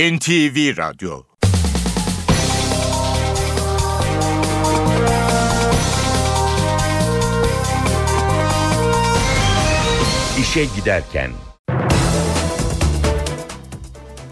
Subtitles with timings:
[0.00, 1.22] NTV Radyo
[10.40, 11.30] İşe Giderken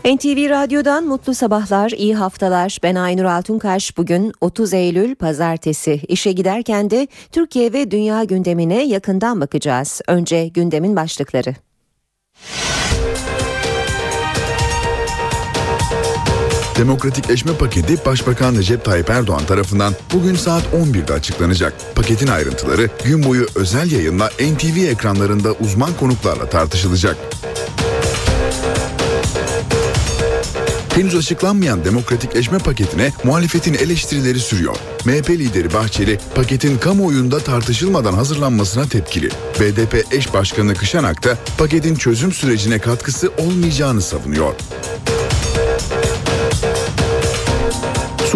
[0.05, 2.79] NTV Radyo'dan mutlu sabahlar, iyi haftalar.
[2.83, 3.97] Ben Aynur Altunkaş.
[3.97, 6.01] Bugün 30 Eylül Pazartesi.
[6.09, 10.01] İşe giderken de Türkiye ve dünya gündemine yakından bakacağız.
[10.07, 11.55] Önce gündemin başlıkları.
[16.79, 21.95] Demokratikleşme paketi Başbakan Recep Tayyip Erdoğan tarafından bugün saat 11'de açıklanacak.
[21.95, 27.17] Paketin ayrıntıları gün boyu özel yayınla NTV ekranlarında uzman konuklarla tartışılacak.
[30.95, 34.77] Henüz açıklanmayan demokratikleşme paketine muhalefetin eleştirileri sürüyor.
[35.05, 39.29] MHP lideri Bahçeli paketin kamuoyunda tartışılmadan hazırlanmasına tepkili.
[39.61, 44.55] BDP eş başkanı Kışanak da paketin çözüm sürecine katkısı olmayacağını savunuyor.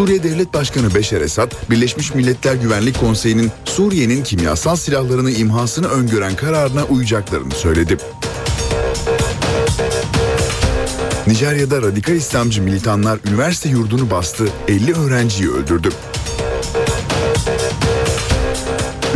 [0.03, 6.85] Suriye Devlet Başkanı Beşer Esad, Birleşmiş Milletler Güvenlik Konseyi'nin Suriye'nin kimyasal silahlarını imhasını öngören kararına
[6.85, 7.97] uyacaklarını söyledi.
[11.27, 15.89] Nijerya'da radikal İslamcı militanlar üniversite yurdunu bastı, 50 öğrenciyi öldürdü.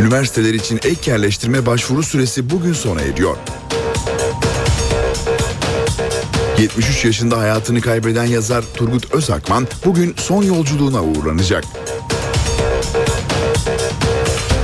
[0.01, 3.37] Üniversiteler için ek yerleştirme başvuru süresi bugün sona eriyor.
[6.59, 11.65] 73 yaşında hayatını kaybeden yazar Turgut Özakman bugün son yolculuğuna uğurlanacak.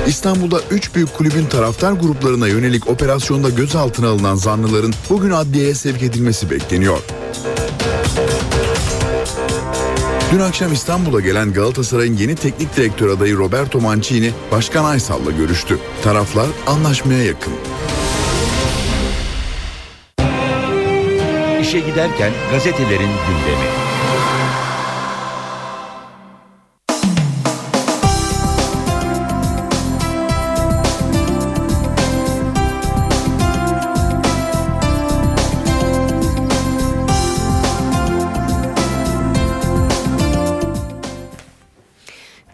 [0.07, 6.51] İstanbul'da 3 büyük kulübün taraftar gruplarına yönelik operasyonda gözaltına alınan zanlıların bugün adliyeye sevk edilmesi
[6.51, 6.99] bekleniyor.
[10.33, 15.79] Dün akşam İstanbul'a gelen Galatasaray'ın yeni teknik direktör adayı Roberto Mancini, Başkan Aysal'la görüştü.
[16.05, 17.53] Taraflar anlaşmaya yakın.
[21.73, 23.67] İşe giderken gazetelerin gündemi.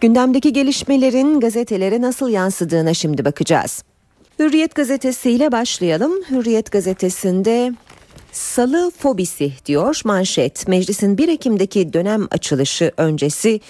[0.01, 3.83] Gündemdeki gelişmelerin gazetelere nasıl yansıdığına şimdi bakacağız.
[4.39, 6.11] Hürriyet gazetesiyle başlayalım.
[6.29, 7.73] Hürriyet gazetesinde
[8.31, 10.67] Salı fobisi diyor manşet.
[10.67, 13.61] Meclisin 1 Ekim'deki dönem açılışı öncesi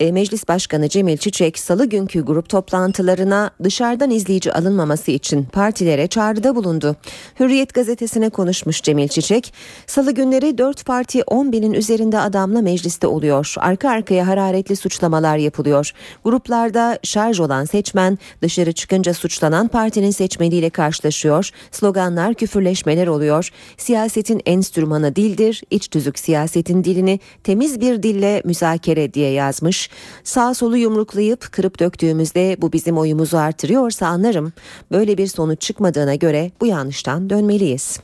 [0.00, 6.56] e, Meclis Başkanı Cemil Çiçek salı günkü grup toplantılarına dışarıdan izleyici alınmaması için partilere çağrıda
[6.56, 6.96] bulundu.
[7.40, 9.54] Hürriyet gazetesine konuşmuş Cemil Çiçek,
[9.86, 13.54] salı günleri 4 parti 10 binin üzerinde adamla mecliste oluyor.
[13.58, 15.92] Arka arkaya hararetli suçlamalar yapılıyor.
[16.24, 21.50] Gruplarda şarj olan seçmen dışarı çıkınca suçlanan partinin seçmeniyle karşılaşıyor.
[21.70, 23.50] Sloganlar, küfürleşmeler oluyor.
[23.76, 29.81] Siyasetin enstrümanı dildir, iç tüzük siyasetin dilini temiz bir dille müzakere diye yazmış.
[30.24, 34.52] Sağ solu yumruklayıp kırıp döktüğümüzde bu bizim oyumuzu artırıyorsa anlarım.
[34.92, 38.00] Böyle bir sonuç çıkmadığına göre bu yanlıştan dönmeliyiz.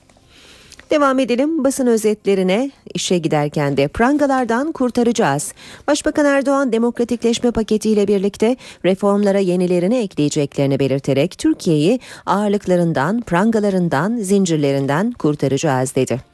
[0.91, 5.53] Devam edelim basın özetlerine işe giderken de prangalardan kurtaracağız.
[5.87, 16.28] Başbakan Erdoğan demokratikleşme paketiyle birlikte reformlara yenilerini ekleyeceklerini belirterek Türkiye'yi ağırlıklarından, prangalarından, zincirlerinden kurtaracağız dedi.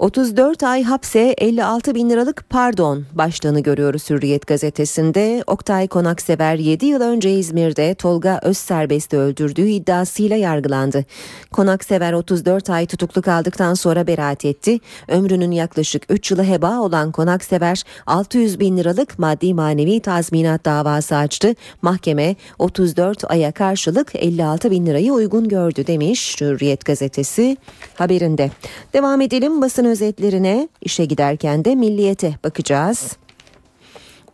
[0.00, 5.44] 34 ay hapse 56 bin liralık pardon başlığını görüyoruz Hürriyet gazetesinde.
[5.46, 11.04] Oktay Konaksever 7 yıl önce İzmir'de Tolga Özserbest'i öldürdüğü iddiasıyla yargılandı.
[11.50, 14.78] Konaksever 34 ay tutuklu kaldıktan sonra beraat etti.
[15.08, 21.54] Ömrünün yaklaşık 3 yılı heba olan Konaksever 600 bin liralık maddi manevi tazminat davası açtı.
[21.82, 27.56] Mahkeme 34 aya karşılık 56 bin lirayı uygun gördü demiş Hürriyet gazetesi
[27.94, 28.50] haberinde.
[28.92, 33.16] Devam edelim basın özetlerine işe giderken de milliyete bakacağız.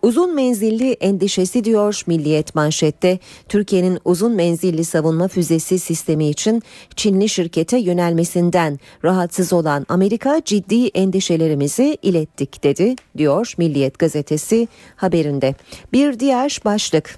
[0.03, 3.19] Uzun menzilli endişesi diyor Milliyet manşette.
[3.49, 6.63] Türkiye'nin uzun menzilli savunma füzesi sistemi için
[6.97, 15.55] Çinli şirkete yönelmesinden rahatsız olan Amerika ciddi endişelerimizi ilettik dedi diyor Milliyet gazetesi haberinde.
[15.93, 17.17] Bir diğer başlık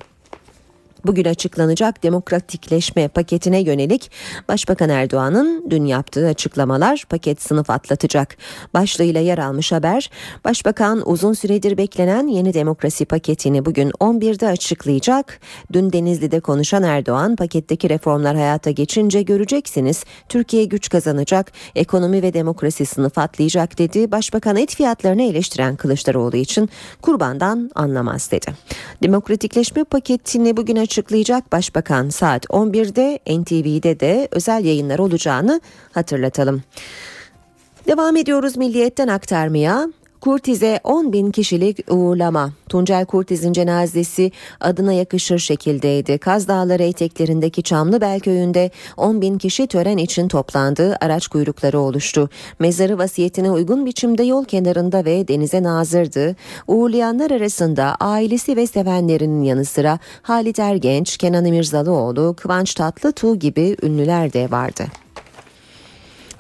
[1.08, 4.10] Bugün açıklanacak demokratikleşme paketine yönelik
[4.49, 8.37] Başbakan Erdoğan'ın dün yaptığı açıklamalar paket sınıf atlatacak.
[8.75, 10.10] Başlığıyla yer almış haber,
[10.44, 15.40] Başbakan uzun süredir beklenen yeni demokrasi paketini bugün 11'de açıklayacak.
[15.72, 22.87] Dün Denizli'de konuşan Erdoğan, paketteki reformlar hayata geçince göreceksiniz Türkiye güç kazanacak, ekonomi ve demokrasi
[22.87, 24.12] sınıf atlayacak dedi.
[24.12, 26.69] Başbakan et fiyatlarını eleştiren Kılıçdaroğlu için
[27.02, 28.52] kurbandan anlamaz dedi.
[29.02, 35.61] Demokratikleşme paketini bugün açıklayacak Başbakan saat 11'de NTV'de de özel yayınlar olacağını
[35.93, 36.62] hatırlatalım.
[37.87, 39.89] Devam ediyoruz milliyetten aktarmaya.
[40.20, 42.53] Kurtiz'e 10 bin kişilik uğurlama.
[42.69, 46.19] Tuncel Kurtiz'in cenazesi adına yakışır şekildeydi.
[46.19, 50.97] Kaz Dağları eteklerindeki Çamlıbel köyünde 10 bin kişi tören için toplandı.
[51.00, 52.31] Araç kuyrukları oluştu.
[52.59, 56.37] Mezarı vasiyetine uygun biçimde yol kenarında ve denize nazırdı.
[56.67, 64.32] Uğurlayanlar arasında ailesi ve sevenlerinin yanı sıra Halit Ergenç, Kenan İmirzalıoğlu, Kıvanç Tatlıtuğ gibi ünlüler
[64.32, 64.85] de vardı.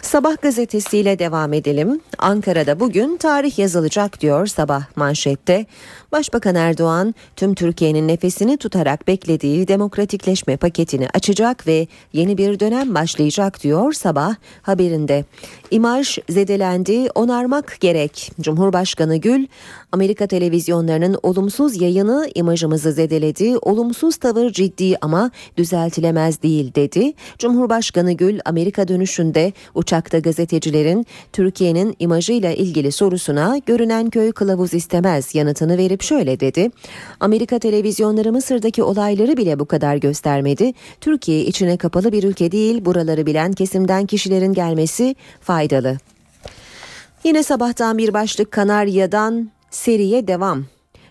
[0.02, 2.00] Sabah gazetesiyle devam edelim.
[2.18, 5.66] Ankara'da bugün tarih yazılacak diyor sabah manşette.
[6.12, 13.62] Başbakan Erdoğan tüm Türkiye'nin nefesini tutarak beklediği demokratikleşme paketini açacak ve yeni bir dönem başlayacak
[13.62, 15.24] diyor sabah haberinde.
[15.70, 18.32] İmaj zedelendi, onarmak gerek.
[18.40, 19.46] Cumhurbaşkanı Gül,
[19.92, 23.58] Amerika televizyonlarının olumsuz yayını imajımızı zedeledi.
[23.58, 27.12] Olumsuz tavır ciddi ama düzeltilemez değil dedi.
[27.38, 35.78] Cumhurbaşkanı Gül Amerika dönüşünde uçakta gazetecilerin Türkiye'nin imajıyla ilgili sorusuna görünen köy kılavuz istemez yanıtını
[35.78, 36.70] verip şöyle dedi.
[37.20, 40.72] Amerika televizyonları Mısır'daki olayları bile bu kadar göstermedi.
[41.00, 42.84] Türkiye içine kapalı bir ülke değil.
[42.84, 45.98] Buraları bilen kesimden kişilerin gelmesi faydalı.
[47.24, 50.64] Yine sabahtan bir başlık Kanarya'dan seriye devam.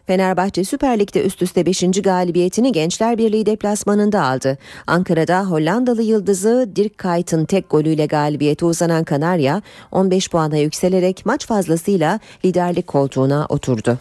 [0.08, 1.82] Fenerbahçe Süper Lig'de üst üste 5.
[2.04, 4.58] galibiyetini Gençler Birliği deplasmanında aldı.
[4.88, 9.62] Ankara'da Hollandalı yıldızı Dirk Kuyt'ın tek golüyle galibiyete uzanan Kanarya
[9.92, 13.98] 15 puana yükselerek maç fazlasıyla liderlik koltuğuna oturdu.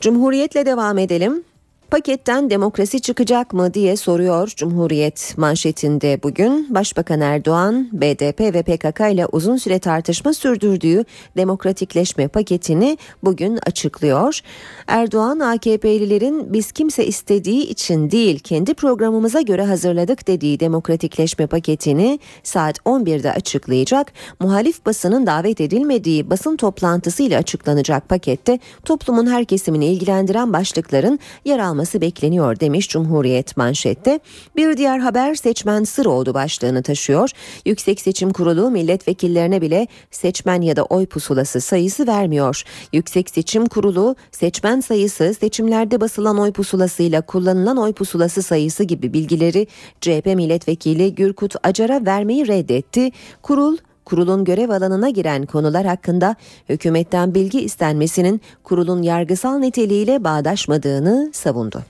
[0.00, 1.44] Cumhuriyetle devam edelim.
[1.90, 6.74] Paketten demokrasi çıkacak mı diye soruyor Cumhuriyet manşetinde bugün.
[6.74, 11.04] Başbakan Erdoğan, BDP ve PKK ile uzun süre tartışma sürdürdüğü
[11.36, 14.40] demokratikleşme paketini bugün açıklıyor.
[14.86, 22.78] Erdoğan, AKP'lilerin biz kimse istediği için değil kendi programımıza göre hazırladık dediği demokratikleşme paketini saat
[22.78, 24.12] 11'de açıklayacak.
[24.40, 31.75] Muhalif basının davet edilmediği basın toplantısıyla açıklanacak pakette toplumun her kesimini ilgilendiren başlıkların yer alması
[31.76, 34.20] alması bekleniyor demiş Cumhuriyet manşette.
[34.56, 37.30] Bir diğer haber seçmen sır oldu başlığını taşıyor.
[37.66, 42.62] Yüksek Seçim Kurulu milletvekillerine bile seçmen ya da oy pusulası sayısı vermiyor.
[42.92, 49.66] Yüksek Seçim Kurulu seçmen sayısı seçimlerde basılan oy pusulasıyla kullanılan oy pusulası sayısı gibi bilgileri
[50.00, 53.10] CHP milletvekili Gürkut Acar'a vermeyi reddetti.
[53.42, 56.36] Kurul kurulun görev alanına giren konular hakkında
[56.68, 61.82] hükümetten bilgi istenmesinin kurulun yargısal niteliğiyle bağdaşmadığını savundu.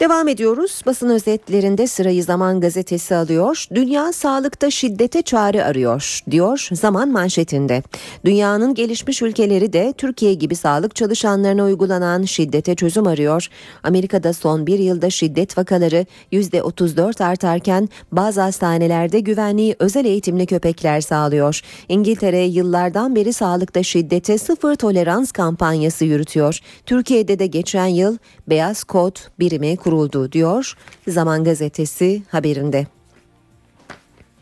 [0.00, 0.82] Devam ediyoruz.
[0.86, 3.64] Basın özetlerinde sırayı Zaman gazetesi alıyor.
[3.74, 7.82] Dünya sağlıkta şiddete çare arıyor diyor Zaman manşetinde.
[8.24, 13.48] Dünyanın gelişmiş ülkeleri de Türkiye gibi sağlık çalışanlarına uygulanan şiddete çözüm arıyor.
[13.82, 21.60] Amerika'da son bir yılda şiddet vakaları %34 artarken bazı hastanelerde güvenliği özel eğitimli köpekler sağlıyor.
[21.88, 26.60] İngiltere yıllardan beri sağlıkta şiddete sıfır tolerans kampanyası yürütüyor.
[26.86, 30.74] Türkiye'de de geçen yıl beyaz kod birimi kuruldu diyor
[31.08, 32.86] Zaman Gazetesi haberinde.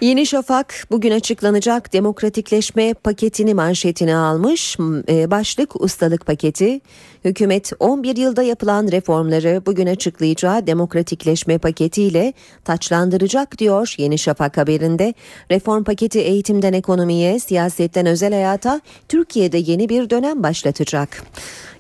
[0.00, 4.76] Yeni Şafak bugün açıklanacak demokratikleşme paketini manşetine almış.
[5.08, 6.81] E, başlık ustalık paketi.
[7.25, 12.32] Hükümet 11 yılda yapılan reformları bugün açıklayacağı demokratikleşme paketiyle
[12.64, 15.14] taçlandıracak diyor Yeni Şafak haberinde.
[15.50, 21.23] Reform paketi eğitimden ekonomiye, siyasetten özel hayata Türkiye'de yeni bir dönem başlatacak.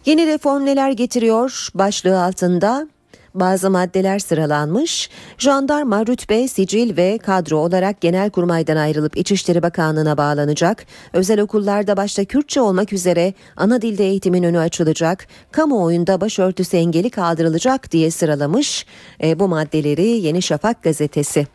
[0.06, 2.88] Yeni reform neler getiriyor başlığı altında
[3.34, 5.10] bazı maddeler sıralanmış.
[5.38, 10.86] Jandarma rütbe, sicil ve kadro olarak Genelkurmay'dan ayrılıp İçişleri Bakanlığı'na bağlanacak.
[11.12, 15.26] Özel okullarda başta Kürtçe olmak üzere ana dilde eğitimin önü açılacak.
[15.52, 18.86] Kamuoyunda başörtüsü engeli kaldırılacak diye sıralamış
[19.22, 21.46] e, bu maddeleri Yeni Şafak gazetesi.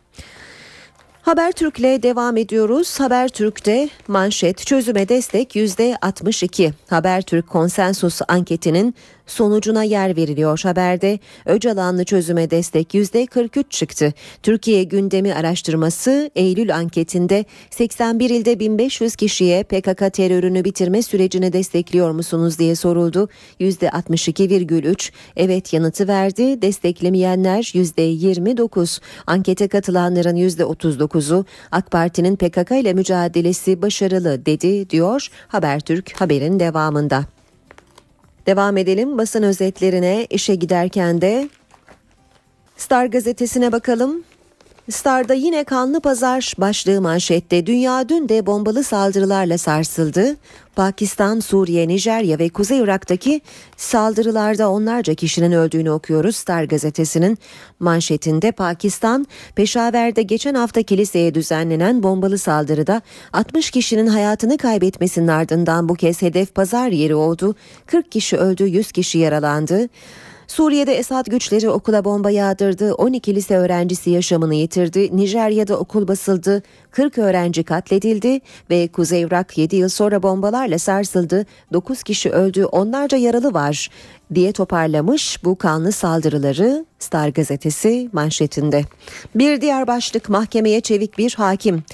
[1.22, 3.00] Habertürk'le devam ediyoruz.
[3.00, 6.72] Habertürk'te manşet çözüme destek %62.
[6.90, 8.94] Habertürk konsensus anketinin
[9.30, 11.18] sonucuna yer veriliyor haberde.
[11.46, 14.12] Öcalanlı çözüme destek %43 çıktı.
[14.42, 22.58] Türkiye gündemi araştırması Eylül anketinde 81 ilde 1500 kişiye PKK terörünü bitirme sürecini destekliyor musunuz
[22.58, 23.28] diye soruldu.
[23.60, 26.62] %62,3 evet yanıtı verdi.
[26.62, 29.00] Desteklemeyenler %29.
[29.26, 37.39] Ankete katılanların %39'u AK Parti'nin PKK ile mücadelesi başarılı dedi diyor Habertürk haberin devamında.
[38.50, 41.48] Devam edelim basın özetlerine işe giderken de
[42.76, 44.24] Star gazetesine bakalım.
[44.90, 50.36] Star'da yine kanlı pazar başlığı manşette dünya dün de bombalı saldırılarla sarsıldı.
[50.76, 53.40] Pakistan, Suriye, Nijerya ve Kuzey Irak'taki
[53.76, 56.36] saldırılarda onlarca kişinin öldüğünü okuyoruz.
[56.36, 57.38] Star gazetesinin
[57.80, 65.94] manşetinde Pakistan, Peşaver'de geçen hafta kiliseye düzenlenen bombalı saldırıda 60 kişinin hayatını kaybetmesinin ardından bu
[65.94, 67.54] kez hedef pazar yeri oldu.
[67.86, 69.88] 40 kişi öldü, 100 kişi yaralandı.
[70.50, 72.94] Suriye'de Esad güçleri okula bomba yağdırdı.
[72.94, 75.16] 12 lise öğrencisi yaşamını yitirdi.
[75.16, 76.62] Nijerya'da okul basıldı.
[76.90, 78.40] 40 öğrenci katledildi
[78.70, 81.46] ve Kuzey Irak 7 yıl sonra bombalarla sarsıldı.
[81.72, 83.88] 9 kişi öldü, onlarca yaralı var
[84.34, 88.84] diye toparlamış bu kanlı saldırıları Star gazetesi manşetinde.
[89.34, 91.84] Bir diğer başlık mahkemeye çevik bir hakim.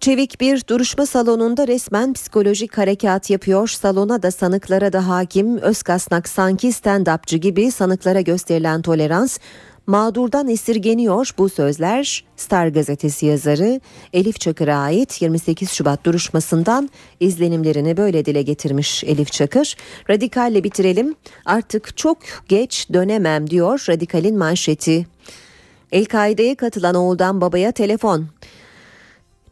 [0.00, 3.68] Çevik bir duruşma salonunda resmen psikolojik harekat yapıyor.
[3.68, 9.38] Salona da sanıklara da hakim, Özkasnak sanki stand-upçı gibi sanıklara gösterilen tolerans
[9.86, 13.80] mağdurdan esirgeniyor bu sözler Star gazetesi yazarı
[14.12, 19.76] Elif Çakır'a ait 28 Şubat duruşmasından izlenimlerini böyle dile getirmiş Elif Çakır.
[20.10, 25.06] Radikalle bitirelim artık çok geç dönemem diyor Radikal'in manşeti.
[25.92, 28.26] El-Kaide'ye katılan oğuldan babaya telefon.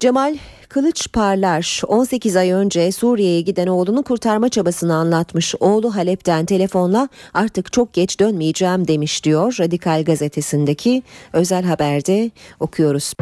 [0.02, 0.36] Cemal
[0.68, 5.54] Kılıç Parlar 18 ay önce Suriye'ye giden oğlunu kurtarma çabasını anlatmış.
[5.60, 12.30] Oğlu Halep'ten telefonla artık çok geç dönmeyeceğim demiş diyor Radikal gazetesindeki özel haberde
[12.60, 13.14] okuyoruz.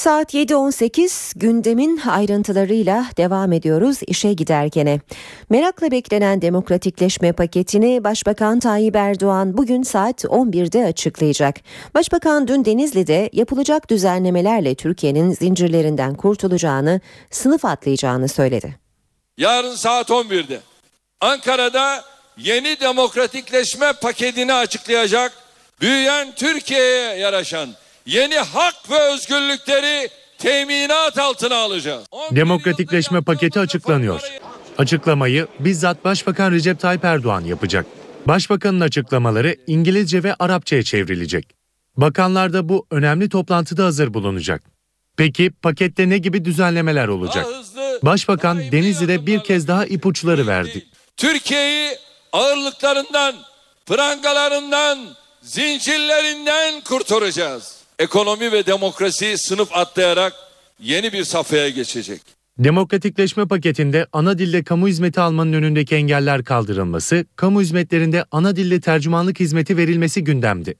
[0.00, 5.00] Saat 7.18 gündemin ayrıntılarıyla devam ediyoruz işe giderkene.
[5.50, 11.56] Merakla beklenen demokratikleşme paketini Başbakan Tayyip Erdoğan bugün saat 11'de açıklayacak.
[11.94, 18.76] Başbakan dün Denizli'de yapılacak düzenlemelerle Türkiye'nin zincirlerinden kurtulacağını, sınıf atlayacağını söyledi.
[19.38, 20.60] Yarın saat 11'de
[21.20, 22.04] Ankara'da
[22.36, 25.32] yeni demokratikleşme paketini açıklayacak,
[25.80, 27.68] büyüyen Türkiye'ye yaraşan
[28.10, 32.04] yeni hak ve özgürlükleri teminat altına alacağız.
[32.30, 34.20] Demokratikleşme paketi açıklanıyor.
[34.78, 37.86] Açıklamayı bizzat Başbakan Recep Tayyip Erdoğan yapacak.
[38.26, 41.48] Başbakanın açıklamaları İngilizce ve Arapçaya çevrilecek.
[41.96, 44.62] Bakanlar da bu önemli toplantıda hazır bulunacak.
[45.16, 47.46] Peki pakette ne gibi düzenlemeler olacak?
[48.02, 50.86] Başbakan Denizli'de bir kez daha ipuçları verdi.
[51.16, 51.90] Türkiye'yi
[52.32, 53.34] ağırlıklarından,
[53.86, 54.98] prangalarından,
[55.42, 60.32] zincirlerinden kurtaracağız ekonomi ve demokrasi sınıf atlayarak
[60.82, 62.20] yeni bir safhaya geçecek.
[62.58, 69.40] Demokratikleşme paketinde ana dilde kamu hizmeti almanın önündeki engeller kaldırılması, kamu hizmetlerinde ana dilde tercümanlık
[69.40, 70.74] hizmeti verilmesi gündemdi.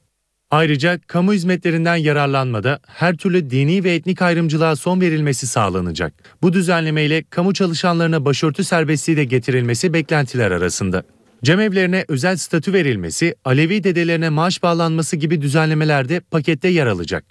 [0.51, 6.13] Ayrıca kamu hizmetlerinden yararlanmada her türlü dini ve etnik ayrımcılığa son verilmesi sağlanacak.
[6.43, 11.03] Bu düzenlemeyle kamu çalışanlarına başörtü serbestliği de getirilmesi beklentiler arasında.
[11.45, 17.25] Cemevlerine özel statü verilmesi, Alevi dedelerine maaş bağlanması gibi düzenlemeler de pakette yer alacak.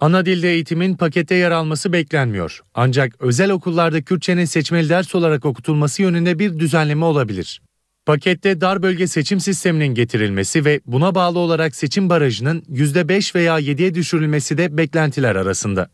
[0.00, 2.60] Ana dilde eğitimin pakette yer alması beklenmiyor.
[2.74, 7.62] Ancak özel okullarda Kürtçenin seçmeli ders olarak okutulması yönünde bir düzenleme olabilir.
[8.06, 13.94] Pakette dar bölge seçim sisteminin getirilmesi ve buna bağlı olarak seçim barajının %5 veya 7'ye
[13.94, 15.88] düşürülmesi de beklentiler arasında.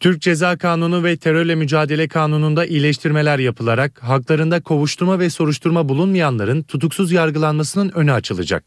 [0.00, 7.12] Türk Ceza Kanunu ve Terörle Mücadele Kanunu'nda iyileştirmeler yapılarak haklarında kovuşturma ve soruşturma bulunmayanların tutuksuz
[7.12, 8.64] yargılanmasının önü açılacak.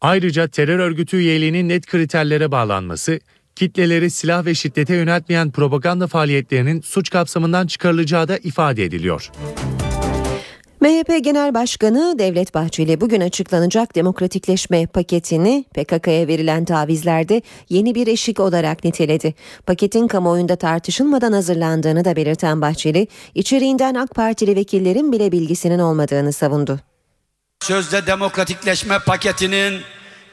[0.00, 3.20] Ayrıca terör örgütü üyeliğinin net kriterlere bağlanması,
[3.56, 9.30] kitleleri silah ve şiddete yöneltmeyen propaganda faaliyetlerinin suç kapsamından çıkarılacağı da ifade ediliyor.
[10.86, 18.40] MHP Genel Başkanı Devlet Bahçeli bugün açıklanacak demokratikleşme paketini PKK'ya verilen tavizlerde yeni bir eşik
[18.40, 19.34] olarak niteledi.
[19.66, 26.80] Paketin kamuoyunda tartışılmadan hazırlandığını da belirten Bahçeli, içeriğinden AK Partili vekillerin bile bilgisinin olmadığını savundu.
[27.62, 29.80] Sözde demokratikleşme paketinin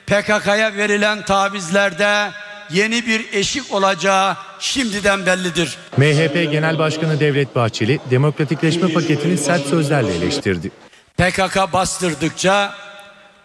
[0.07, 2.29] PKK'ya verilen tavizlerde
[2.73, 5.77] yeni bir eşik olacağı şimdiden bellidir.
[5.97, 10.71] MHP Genel Başkanı Devlet Bahçeli demokratikleşme paketini sert sözlerle eleştirdi.
[11.17, 12.73] PKK bastırdıkça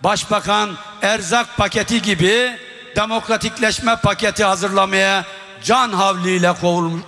[0.04, 0.70] Başbakan
[1.02, 2.50] erzak paketi gibi
[2.96, 5.24] demokratikleşme paketi hazırlamaya
[5.64, 6.52] can havliyle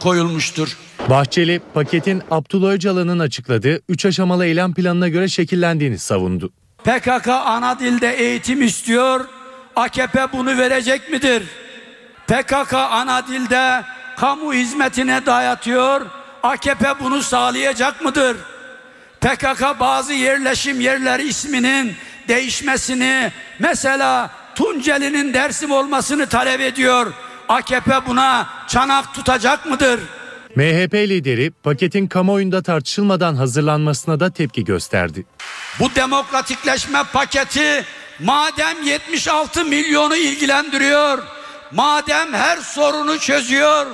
[0.01, 0.77] koyulmuştur.
[1.11, 6.51] Bahçeli paketin Abdullah Öcalan'ın açıkladığı 3 aşamalı eylem planına göre şekillendiğini savundu.
[6.85, 9.21] PKK ana dilde eğitim istiyor.
[9.77, 11.43] AKP bunu verecek midir?
[12.31, 13.85] PKK ana dilde
[14.17, 16.07] kamu hizmetine dayatıyor.
[16.43, 18.37] AKP bunu sağlayacak mıdır?
[19.21, 21.95] PKK bazı yerleşim yerleri isminin
[22.29, 27.13] değişmesini mesela Tunceli'nin Dersim olmasını talep ediyor.
[27.49, 30.01] AKP buna çanak tutacak mıdır?
[30.57, 35.27] MHP lideri paketin kamuoyunda tartışılmadan hazırlanmasına da tepki gösterdi.
[35.81, 37.85] Bu demokratikleşme paketi
[38.21, 41.40] madem 76 milyonu ilgilendiriyor
[41.73, 43.87] madem her sorunu çözüyor,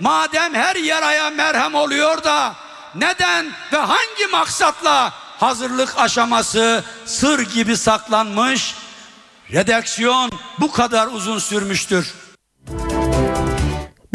[0.00, 2.54] madem her yaraya merhem oluyor da
[2.94, 8.74] neden ve hangi maksatla hazırlık aşaması sır gibi saklanmış,
[9.52, 10.30] redaksiyon
[10.60, 12.14] bu kadar uzun sürmüştür.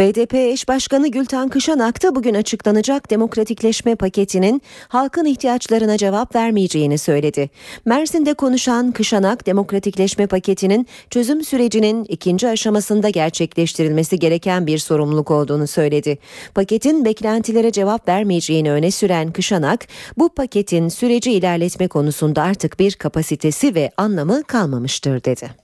[0.01, 7.49] BDP eş başkanı Gülten Kışanak da bugün açıklanacak demokratikleşme paketinin halkın ihtiyaçlarına cevap vermeyeceğini söyledi.
[7.85, 16.17] Mersin'de konuşan Kışanak demokratikleşme paketinin çözüm sürecinin ikinci aşamasında gerçekleştirilmesi gereken bir sorumluluk olduğunu söyledi.
[16.55, 23.75] Paketin beklentilere cevap vermeyeceğini öne süren Kışanak, bu paketin süreci ilerletme konusunda artık bir kapasitesi
[23.75, 25.60] ve anlamı kalmamıştır dedi.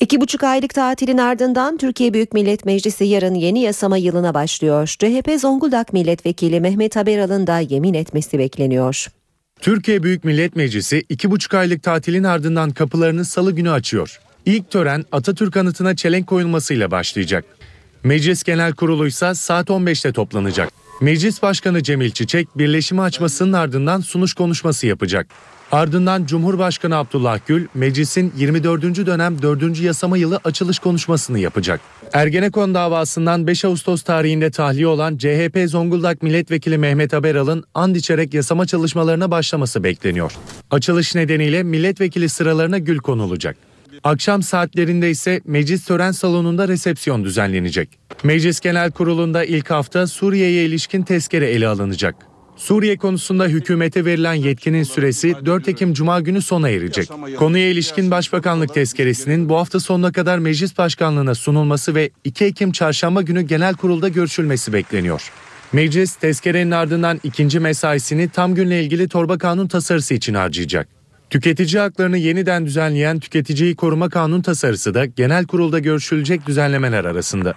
[0.00, 4.86] İki buçuk aylık tatilin ardından Türkiye Büyük Millet Meclisi yarın yeni yasama yılına başlıyor.
[4.98, 9.06] CHP Zonguldak Milletvekili Mehmet Haberal'ın da yemin etmesi bekleniyor.
[9.60, 14.20] Türkiye Büyük Millet Meclisi iki buçuk aylık tatilin ardından kapılarını salı günü açıyor.
[14.46, 17.44] İlk tören Atatürk anıtına çelenk koyulmasıyla başlayacak.
[18.04, 20.68] Meclis Genel Kurulu ise saat 15'te toplanacak.
[21.00, 25.26] Meclis Başkanı Cemil Çiçek birleşimi açmasının ardından sunuş konuşması yapacak.
[25.72, 28.82] Ardından Cumhurbaşkanı Abdullah Gül meclisin 24.
[28.82, 29.80] dönem 4.
[29.80, 31.80] yasama yılı açılış konuşmasını yapacak.
[32.12, 38.66] Ergenekon davasından 5 Ağustos tarihinde tahliye olan CHP Zonguldak Milletvekili Mehmet Haberal'ın and içerek yasama
[38.66, 40.32] çalışmalarına başlaması bekleniyor.
[40.70, 43.56] Açılış nedeniyle milletvekili sıralarına gül konulacak.
[44.04, 47.88] Akşam saatlerinde ise meclis tören salonunda resepsiyon düzenlenecek.
[48.24, 52.29] Meclis Genel Kurulu'nda ilk hafta Suriye'ye ilişkin tezkere ele alınacak.
[52.60, 57.08] Suriye konusunda hükümete verilen yetkinin süresi 4 Ekim Cuma günü sona erecek.
[57.38, 63.22] Konuya ilişkin Başbakanlık tezkeresinin bu hafta sonuna kadar Meclis Başkanlığı'na sunulması ve 2 Ekim Çarşamba
[63.22, 65.30] günü genel kurulda görüşülmesi bekleniyor.
[65.72, 70.88] Meclis tezkerenin ardından ikinci mesaisini tam günle ilgili torba kanun tasarısı için harcayacak.
[71.30, 77.54] Tüketici haklarını yeniden düzenleyen Tüketiciyi Koruma Kanun tasarısı da genel kurulda görüşülecek düzenlemeler arasında.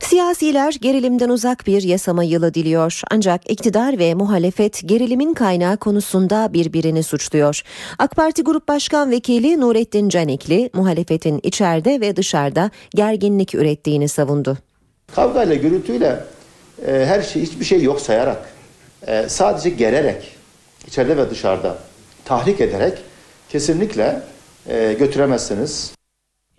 [0.00, 3.00] Siyasiler gerilimden uzak bir yasama yılı diliyor.
[3.10, 7.62] Ancak iktidar ve muhalefet gerilimin kaynağı konusunda birbirini suçluyor.
[7.98, 14.58] AK Parti Grup Başkan Vekili Nurettin Canikli muhalefetin içeride ve dışarıda gerginlik ürettiğini savundu.
[15.14, 16.24] Kavgayla, gürültüyle
[16.86, 18.50] e, her şey hiçbir şey yok sayarak
[19.06, 20.36] e, sadece gererek
[20.86, 21.78] içeride ve dışarıda
[22.24, 22.98] tahrik ederek
[23.48, 24.22] kesinlikle
[24.68, 25.99] e, götüremezsiniz.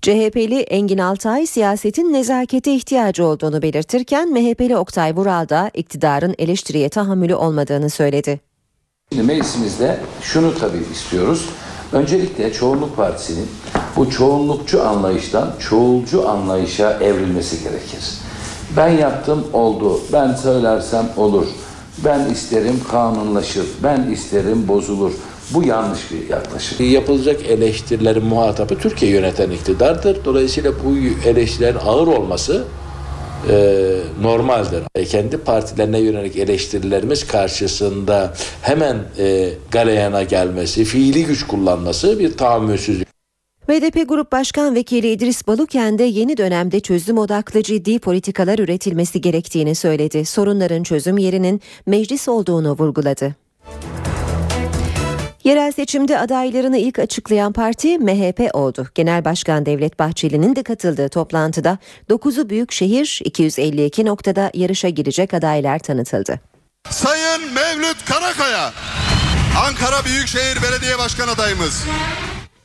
[0.01, 7.35] CHP'li Engin Altay siyasetin nezakete ihtiyacı olduğunu belirtirken MHP'li Oktay Vural da iktidarın eleştiriye tahammülü
[7.35, 8.39] olmadığını söyledi.
[9.11, 11.49] Şimdi meclisimizde şunu tabii istiyoruz.
[11.91, 13.47] Öncelikle çoğunluk partisinin
[13.95, 18.03] bu çoğunlukçu anlayıştan çoğulcu anlayışa evrilmesi gerekir.
[18.77, 21.47] Ben yaptım oldu, ben söylersem olur,
[22.05, 25.13] ben isterim kanunlaşır, ben isterim bozulur.
[25.53, 26.91] Bu yanlış bir yaklaşım.
[26.91, 30.25] Yapılacak eleştirilerin muhatabı Türkiye yöneten iktidardır.
[30.25, 32.65] Dolayısıyla bu eleştirilerin ağır olması
[33.49, 33.53] e,
[34.21, 34.83] normaldir.
[34.95, 43.07] E, kendi partilerine yönelik eleştirilerimiz karşısında hemen e, galeyana gelmesi, fiili güç kullanması bir tahammülsüzlük.
[43.69, 49.75] BDP Grup Başkan Vekili İdris Baluken de yeni dönemde çözüm odaklı ciddi politikalar üretilmesi gerektiğini
[49.75, 50.25] söyledi.
[50.25, 53.40] Sorunların çözüm yerinin meclis olduğunu vurguladı.
[55.43, 58.87] Yerel seçimde adaylarını ilk açıklayan parti MHP oldu.
[58.95, 61.77] Genel Başkan Devlet Bahçeli'nin de katıldığı toplantıda
[62.09, 66.39] 9'u büyük şehir 252 noktada yarışa girecek adaylar tanıtıldı.
[66.89, 68.73] Sayın Mevlüt Karakaya,
[69.67, 71.85] Ankara Büyükşehir Belediye Başkan adayımız.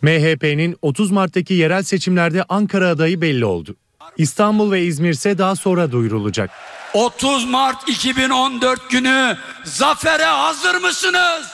[0.03, 3.77] MHP'nin 30 Mart'taki yerel seçimlerde Ankara adayı belli oldu.
[4.17, 6.51] İstanbul ve İzmir ise daha sonra duyurulacak.
[6.95, 11.47] 30 Mart 2014 günü zafere hazır mısınız?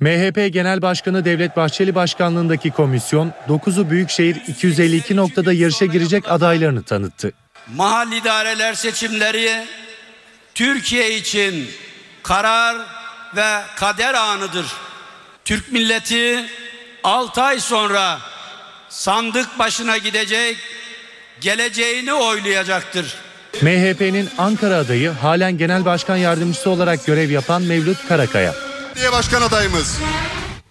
[0.00, 7.32] MHP Genel Başkanı Devlet Bahçeli başkanlığındaki komisyon 9'u Büyükşehir 252 noktada yarışa girecek adaylarını tanıttı.
[7.74, 9.64] Mahal idareler seçimleri
[10.54, 11.70] Türkiye için
[12.22, 12.76] karar
[13.36, 14.66] ve kader anıdır.
[15.44, 16.44] Türk milleti
[17.04, 18.18] 6 ay sonra
[18.88, 20.56] sandık başına gidecek,
[21.40, 23.16] geleceğini oylayacaktır.
[23.62, 28.54] MHP'nin Ankara adayı halen genel başkan yardımcısı olarak görev yapan Mevlüt Karakaya.
[28.98, 29.98] Belediye Başkan adayımız.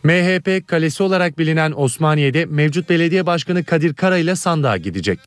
[0.04, 5.20] MHP kalesi olarak bilinen Osmaniye'de mevcut belediye başkanı Kadir Kara ile sandığa gidecek.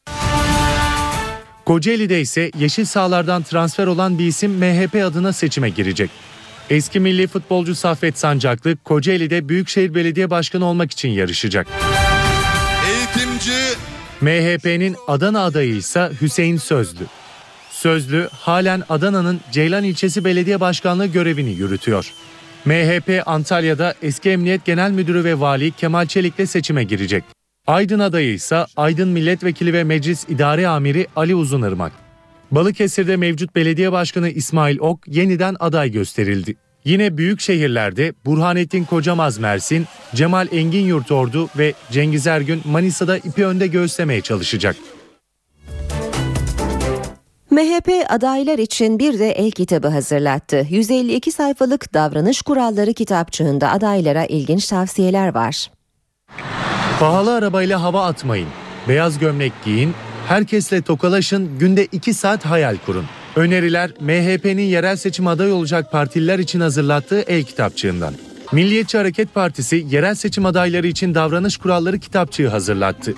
[1.67, 6.11] Kocaeli'de ise yeşil sahalardan transfer olan bir isim MHP adına seçime girecek.
[6.71, 11.67] Eski milli futbolcu Saffet Sancaklı Kocaeli'de Büyükşehir Belediye Başkanı olmak için yarışacak.
[12.91, 13.59] Eğitimci.
[14.21, 17.05] MHP'nin Adana adayı ise Hüseyin Sözlü.
[17.71, 22.13] Sözlü halen Adana'nın Ceylan ilçesi belediye başkanlığı görevini yürütüyor.
[22.65, 27.25] MHP Antalya'da eski Emniyet Genel Müdürü ve Vali Kemal Çelik'le seçime girecek.
[27.67, 31.93] Aydın adayı ise Aydın Milletvekili ve Meclis İdare Amiri Ali Uzunırmak.
[32.51, 36.57] Balıkesir'de mevcut belediye başkanı İsmail Ok yeniden aday gösterildi.
[36.85, 43.67] Yine büyük şehirlerde Burhanettin Kocamaz Mersin, Cemal Engin Yurtordu ve Cengiz Ergün Manisa'da ipi önde
[43.67, 44.77] göğüslemeye çalışacak.
[47.51, 50.67] MHP adaylar için bir de el kitabı hazırlattı.
[50.71, 55.71] 152 sayfalık davranış kuralları kitapçığında adaylara ilginç tavsiyeler var.
[57.01, 58.49] Pahalı arabayla hava atmayın,
[58.89, 59.95] beyaz gömlek giyin,
[60.29, 63.05] herkesle tokalaşın, günde 2 saat hayal kurun.
[63.37, 68.15] Öneriler MHP'nin yerel seçim aday olacak partililer için hazırlattığı el kitapçığından.
[68.53, 73.15] Milliyetçi Hareket Partisi yerel seçim adayları için davranış kuralları kitapçığı hazırlattı.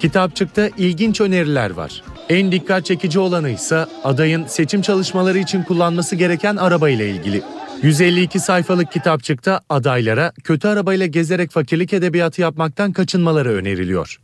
[0.00, 2.02] Kitapçıkta ilginç öneriler var.
[2.28, 7.42] En dikkat çekici olanı ise adayın seçim çalışmaları için kullanması gereken araba ile ilgili.
[7.82, 14.16] 152 sayfalık kitapçıkta adaylara kötü arabayla gezerek fakirlik edebiyatı yapmaktan kaçınmaları öneriliyor.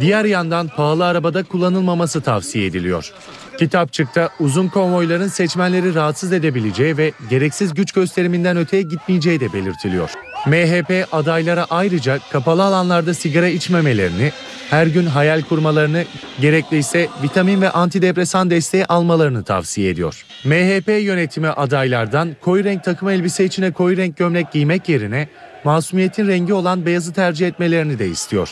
[0.00, 3.12] Diğer yandan pahalı arabada kullanılmaması tavsiye ediliyor.
[3.58, 10.10] Kitapçıkta uzun konvoyların seçmenleri rahatsız edebileceği ve gereksiz güç gösteriminden öteye gitmeyeceği de belirtiliyor.
[10.46, 14.32] MHP adaylara ayrıca kapalı alanlarda sigara içmemelerini,
[14.70, 16.04] her gün hayal kurmalarını,
[16.40, 20.24] gerekliyse vitamin ve antidepresan desteği almalarını tavsiye ediyor.
[20.44, 25.28] MHP yönetimi adaylardan koyu renk takım elbise içine koyu renk gömlek giymek yerine
[25.64, 28.50] masumiyetin rengi olan beyazı tercih etmelerini de istiyor.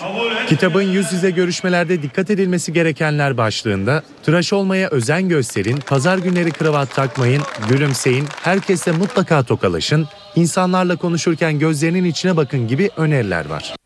[0.49, 6.94] Kitabın yüz yüze görüşmelerde dikkat edilmesi gerekenler başlığında tıraş olmaya özen gösterin, pazar günleri kravat
[6.94, 13.80] takmayın, gülümseyin, herkesle mutlaka tokalaşın, insanlarla konuşurken gözlerinin içine bakın gibi öneriler var.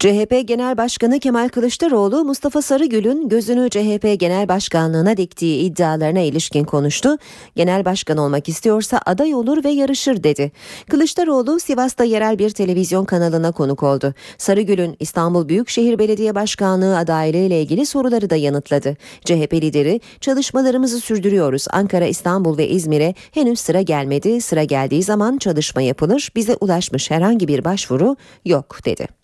[0.00, 7.16] CHP Genel Başkanı Kemal Kılıçdaroğlu Mustafa Sarıgül'ün gözünü CHP Genel Başkanlığına diktiği iddialarına ilişkin konuştu.
[7.56, 10.52] Genel başkan olmak istiyorsa aday olur ve yarışır dedi.
[10.90, 14.14] Kılıçdaroğlu Sivas'ta yerel bir televizyon kanalına konuk oldu.
[14.38, 18.96] Sarıgül'ün İstanbul Büyükşehir Belediye Başkanlığı adaylığı ile ilgili soruları da yanıtladı.
[19.24, 21.66] CHP lideri çalışmalarımızı sürdürüyoruz.
[21.70, 24.40] Ankara, İstanbul ve İzmir'e henüz sıra gelmedi.
[24.40, 26.30] Sıra geldiği zaman çalışma yapılır.
[26.36, 29.19] Bize ulaşmış herhangi bir başvuru yok dedi.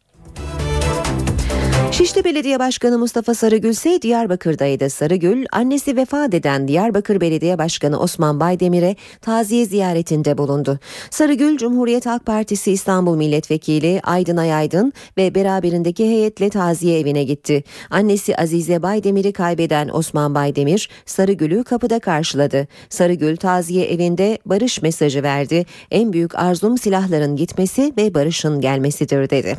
[1.98, 4.90] Şişli Belediye Başkanı Mustafa Sarıgül ise Diyarbakır'daydı.
[4.90, 10.78] Sarıgül, annesi vefat eden Diyarbakır Belediye Başkanı Osman Baydemir'e taziye ziyaretinde bulundu.
[11.10, 17.64] Sarıgül, Cumhuriyet Halk Partisi İstanbul Milletvekili Aydın Ayaydın ve beraberindeki heyetle taziye evine gitti.
[17.90, 22.68] Annesi Azize Baydemir'i kaybeden Osman Baydemir, Sarıgül'ü kapıda karşıladı.
[22.88, 25.66] Sarıgül taziye evinde barış mesajı verdi.
[25.90, 29.56] En büyük arzum silahların gitmesi ve barışın gelmesidir dedi.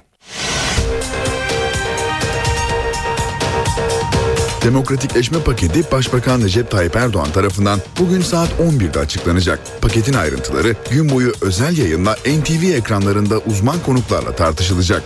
[4.64, 9.60] Demokratikleşme paketi Başbakan Recep Tayyip Erdoğan tarafından bugün saat 11'de açıklanacak.
[9.82, 15.04] Paketin ayrıntıları gün boyu özel yayınla NTV ekranlarında uzman konuklarla tartışılacak.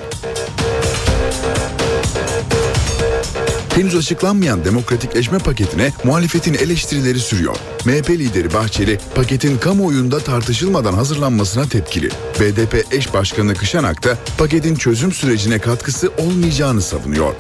[3.76, 7.56] Henüz açıklanmayan demokratikleşme paketine muhalefetin eleştirileri sürüyor.
[7.86, 12.10] MHP lideri Bahçeli paketin kamuoyunda tartışılmadan hazırlanmasına tepkili.
[12.40, 17.34] BDP eş başkanı Kışanak da paketin çözüm sürecine katkısı olmayacağını savunuyor.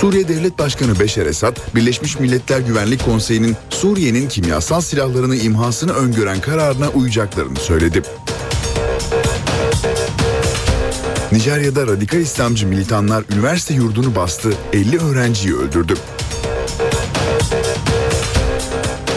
[0.00, 6.88] Suriye Devlet Başkanı Beşer Esad, Birleşmiş Milletler Güvenlik Konseyi'nin Suriye'nin kimyasal silahlarını imhasını öngören kararına
[6.88, 8.02] uyacaklarını söyledi.
[11.32, 15.94] Nijerya'da radikal İslamcı militanlar üniversite yurdunu bastı, 50 öğrenciyi öldürdü.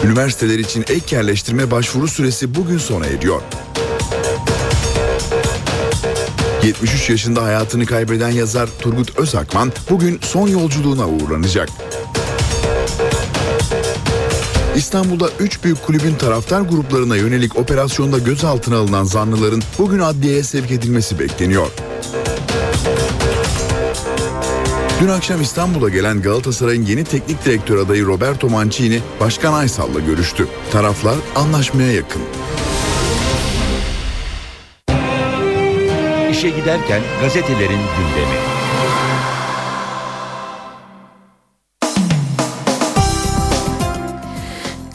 [0.04, 3.42] Üniversiteler için ek yerleştirme başvuru süresi bugün sona eriyor.
[6.64, 11.68] 73 yaşında hayatını kaybeden yazar Turgut Özakman bugün son yolculuğuna uğurlanacak.
[14.76, 21.18] İstanbul'da 3 büyük kulübün taraftar gruplarına yönelik operasyonda gözaltına alınan zanlıların bugün adliyeye sevk edilmesi
[21.18, 21.70] bekleniyor.
[25.00, 30.48] Dün akşam İstanbul'a gelen Galatasaray'ın yeni teknik direktör adayı Roberto Mancini, Başkan Aysal'la görüştü.
[30.72, 32.22] Taraflar anlaşmaya yakın.
[36.34, 38.38] İşe giderken gazetelerin gündemi.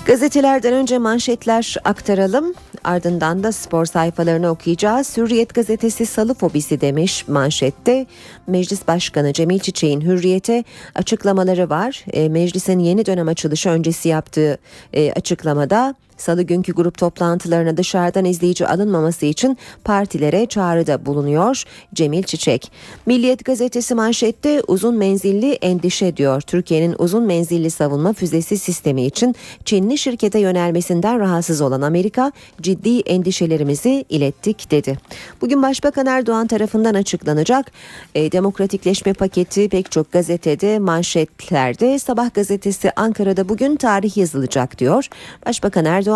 [0.05, 2.53] Gazetelerden önce manşetler aktaralım.
[2.83, 5.17] Ardından da spor sayfalarını okuyacağız.
[5.17, 8.05] Hürriyet gazetesi salı fobisi demiş manşette.
[8.47, 10.63] Meclis Başkanı Cemil Çiçek'in hürriyete
[10.95, 12.05] açıklamaları var.
[12.13, 14.57] E, meclisin yeni dönem açılışı öncesi yaptığı
[14.93, 22.71] e, açıklamada Salı günkü grup toplantılarına dışarıdan izleyici alınmaması için partilere çağrıda bulunuyor Cemil Çiçek.
[23.05, 26.41] Milliyet gazetesi manşette uzun menzilli endişe diyor.
[26.41, 34.05] Türkiye'nin uzun menzilli savunma füzesi sistemi için Çinli şirkete yönelmesinden rahatsız olan Amerika ciddi endişelerimizi
[34.09, 34.97] ilettik dedi.
[35.41, 37.71] Bugün Başbakan Erdoğan tarafından açıklanacak
[38.15, 45.07] e, demokratikleşme paketi pek çok gazetede manşetlerde Sabah gazetesi Ankara'da bugün tarih yazılacak diyor.
[45.45, 46.08] Başbakan Erdoğan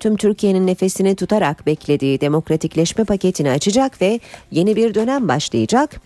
[0.00, 6.00] tüm Türkiye'nin nefesini tutarak beklediği demokratikleşme paketini açacak ve yeni bir dönem başlayacak.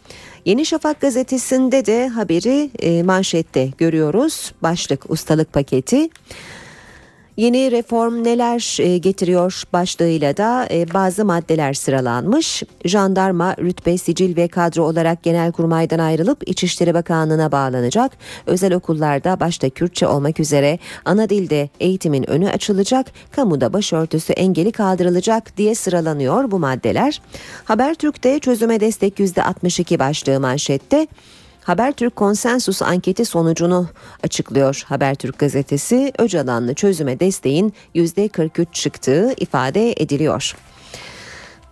[0.44, 4.52] Yeni Şafak gazetesinde de haberi e, manşette görüyoruz.
[4.62, 6.08] Başlık ustalık paketi.
[7.36, 12.62] Yeni reform neler e, getiriyor başlığıyla da e, bazı maddeler sıralanmış.
[12.84, 18.12] Jandarma rütbe, sicil ve kadro olarak Genelkurmay'dan ayrılıp İçişleri Bakanlığı'na bağlanacak.
[18.46, 23.06] Özel okullarda başta Kürtçe olmak üzere ana dilde eğitimin önü açılacak.
[23.30, 27.22] Kamuda başörtüsü engeli kaldırılacak diye sıralanıyor bu maddeler.
[27.64, 31.06] Habertürk'te çözüme destek %62 başlığı manşette.
[31.64, 33.88] Habertürk konsensus anketi sonucunu
[34.22, 34.82] açıklıyor.
[34.86, 40.56] Habertürk gazetesi Öcalan'lı çözüme desteğin %43 çıktığı ifade ediliyor.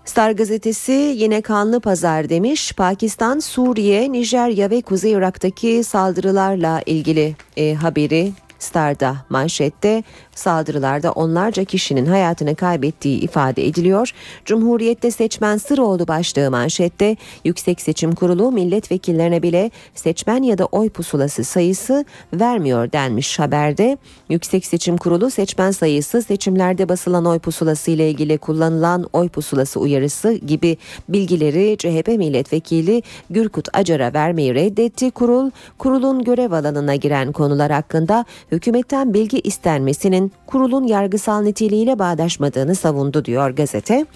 [0.04, 2.72] Star gazetesi yine kanlı pazar demiş.
[2.72, 10.02] Pakistan, Suriye, Nijerya ve Kuzey Irak'taki saldırılarla ilgili e, haberi Star'da manşette
[10.40, 14.12] saldırılarda onlarca kişinin hayatını kaybettiği ifade ediliyor.
[14.44, 20.88] Cumhuriyette seçmen sır oldu başlığı manşette Yüksek Seçim Kurulu milletvekillerine bile seçmen ya da oy
[20.88, 23.98] pusulası sayısı vermiyor denmiş haberde.
[24.28, 30.32] Yüksek Seçim Kurulu seçmen sayısı seçimlerde basılan oy pusulası ile ilgili kullanılan oy pusulası uyarısı
[30.32, 30.76] gibi
[31.08, 35.10] bilgileri CHP milletvekili Gürkut Acar'a vermeyi reddetti.
[35.10, 43.24] Kurul, kurulun görev alanına giren konular hakkında hükümetten bilgi istenmesinin kurulun yargısal niteliğiyle bağdaşmadığını savundu
[43.24, 44.06] diyor gazete.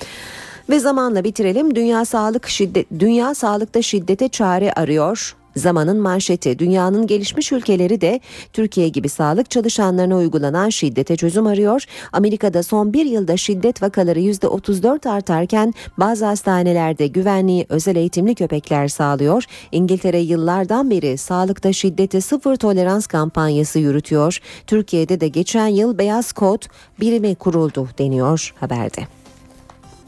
[0.70, 1.74] Ve zamanla bitirelim.
[1.74, 5.37] Dünya Sağlık şiddet Dünya Sağlıkta şiddete çare arıyor.
[5.56, 8.20] Zamanın manşeti dünyanın gelişmiş ülkeleri de
[8.52, 11.84] Türkiye gibi sağlık çalışanlarına uygulanan şiddete çözüm arıyor.
[12.12, 19.44] Amerika'da son bir yılda şiddet vakaları %34 artarken bazı hastanelerde güvenliği özel eğitimli köpekler sağlıyor.
[19.72, 24.38] İngiltere yıllardan beri sağlıkta şiddete sıfır tolerans kampanyası yürütüyor.
[24.66, 26.62] Türkiye'de de geçen yıl Beyaz Kod
[27.00, 29.06] birimi kuruldu deniyor haberde.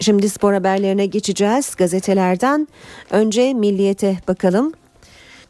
[0.00, 2.68] Şimdi spor haberlerine geçeceğiz gazetelerden.
[3.10, 4.72] Önce Milliyet'e bakalım.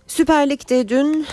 [0.06, 1.26] Süper Lig'de dün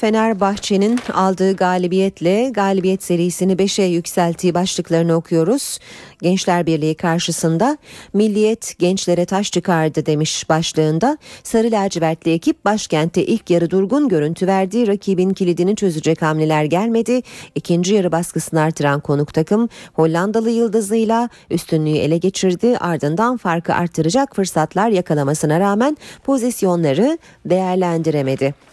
[0.00, 5.78] Fenerbahçe'nin aldığı galibiyetle galibiyet serisini 5'e yükselttiği başlıklarını okuyoruz.
[6.22, 7.78] Gençler Birliği karşısında
[8.12, 11.18] Milliyet gençlere taş çıkardı demiş başlığında.
[11.42, 14.86] Sarı lacivertli ekip başkentte ilk yarı durgun görüntü verdi.
[14.86, 17.22] Rakibin kilidini çözecek hamleler gelmedi.
[17.54, 22.76] İkinci yarı baskısını artıran konuk takım Hollandalı yıldızıyla üstünlüğü ele geçirdi.
[22.78, 28.69] Ardından farkı artıracak fırsatlar yakalamasına rağmen pozisyonları değerlendiremedi.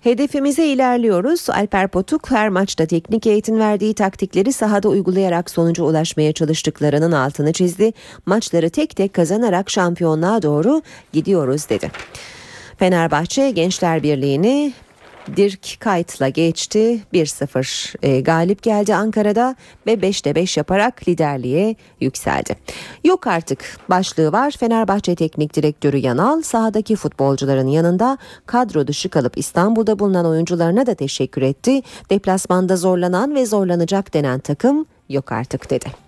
[0.00, 1.50] Hedefimize ilerliyoruz.
[1.50, 7.92] Alper Potuk her maçta teknik eğitim verdiği taktikleri sahada uygulayarak sonuca ulaşmaya çalıştıklarının altını çizdi.
[8.26, 10.82] Maçları tek tek kazanarak şampiyonluğa doğru
[11.12, 11.90] gidiyoruz dedi.
[12.78, 14.72] Fenerbahçe Gençler Birliği'ni
[15.36, 17.00] Dirk Kuyt'la geçti.
[17.14, 22.56] 1-0 e, galip geldi Ankara'da ve 5'te 5 yaparak liderliğe yükseldi.
[23.04, 24.50] Yok artık başlığı var.
[24.50, 31.42] Fenerbahçe Teknik Direktörü Yanal sahadaki futbolcuların yanında kadro dışı kalıp İstanbul'da bulunan oyuncularına da teşekkür
[31.42, 31.82] etti.
[32.10, 36.07] Deplasmanda zorlanan ve zorlanacak denen takım yok artık dedi.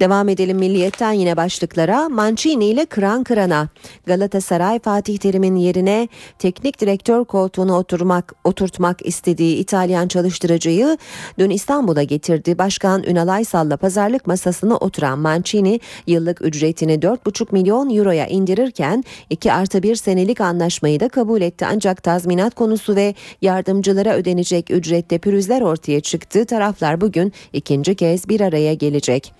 [0.00, 2.08] Devam edelim milliyetten yine başlıklara.
[2.08, 3.68] Mancini ile kıran kırana.
[4.06, 10.98] Galatasaray Fatih Terim'in yerine teknik direktör koltuğuna oturmak oturtmak istediği İtalyan çalıştırıcıyı
[11.38, 12.58] dün İstanbul'a getirdi.
[12.58, 19.82] Başkan Ünal Aysal'la pazarlık masasına oturan Mancini yıllık ücretini 4,5 milyon euroya indirirken 2 artı
[19.82, 21.66] 1 senelik anlaşmayı da kabul etti.
[21.70, 26.44] Ancak tazminat konusu ve yardımcılara ödenecek ücrette pürüzler ortaya çıktı.
[26.44, 29.32] Taraflar bugün ikinci kez bir araya gelecek.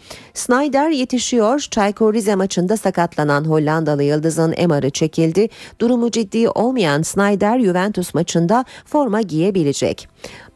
[0.44, 1.60] Snyder yetişiyor.
[1.60, 5.48] Çaykur Rize maçında sakatlanan Hollandalı yıldızın MR'ı çekildi.
[5.80, 10.08] Durumu ciddi olmayan Snyder Juventus maçında forma giyebilecek.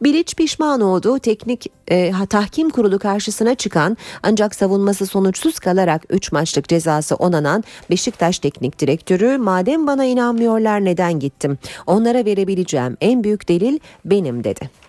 [0.02, 1.18] Bilic pişman oldu.
[1.18, 8.38] Teknik e, tahkim kurulu karşısına çıkan ancak savunması sonuçsuz kalarak 3 maçlık cezası onanan Beşiktaş
[8.38, 11.58] teknik direktörü madem bana inanmıyorlar neden gittim?
[11.86, 14.87] Onlara verebileceğim en büyük delil benim dedi.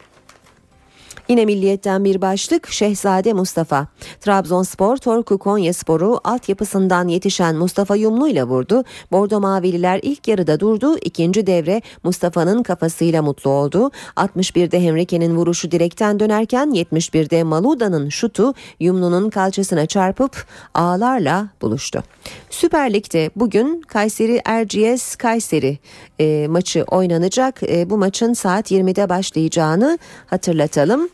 [1.29, 3.87] Yine milliyetten bir başlık Şehzade Mustafa.
[4.21, 8.83] Trabzonspor Torku Konyaspor'u altyapısından yetişen Mustafa Yumlu ile vurdu.
[9.11, 10.97] Bordo Mavililer ilk yarıda durdu.
[10.97, 13.91] İkinci devre Mustafa'nın kafasıyla mutlu oldu.
[14.15, 22.03] 61'de Henrique'nin vuruşu direkten dönerken 71'de Maluda'nın şutu Yumlu'nun kalçasına çarpıp ağlarla buluştu.
[22.49, 25.77] Süper Lig'de bugün Kayseri Erciyes Kayseri
[26.19, 27.63] e, maçı oynanacak.
[27.63, 31.09] E, bu maçın saat 20'de başlayacağını hatırlatalım.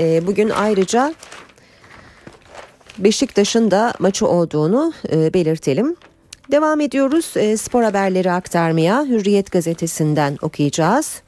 [0.00, 1.14] E, bugün ayrıca
[2.98, 5.96] Beşiktaş'ın da maçı olduğunu e, belirtelim.
[6.50, 11.22] Devam ediyoruz e, spor haberleri aktarmaya Hürriyet gazetesinden okuyacağız.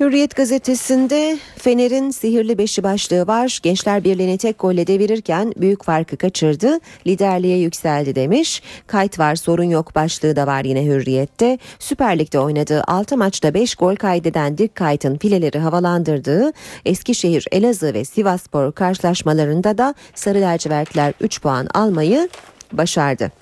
[0.00, 3.60] Hürriyet gazetesinde Fener'in sihirli beşi başlığı var.
[3.62, 6.80] Gençler Birliği'ni tek golle devirirken büyük farkı kaçırdı.
[7.06, 8.62] Liderliğe yükseldi demiş.
[8.86, 11.58] Kayıt var sorun yok başlığı da var yine Hürriyet'te.
[11.78, 16.52] Süper Lig'de oynadığı 6 maçta 5 gol kaydeden Dirk Kayt'ın fileleri havalandırdığı
[16.84, 22.28] Eskişehir, Elazığ ve Sivasspor karşılaşmalarında da Sarı Lacivertler 3 puan almayı
[22.72, 23.32] başardı.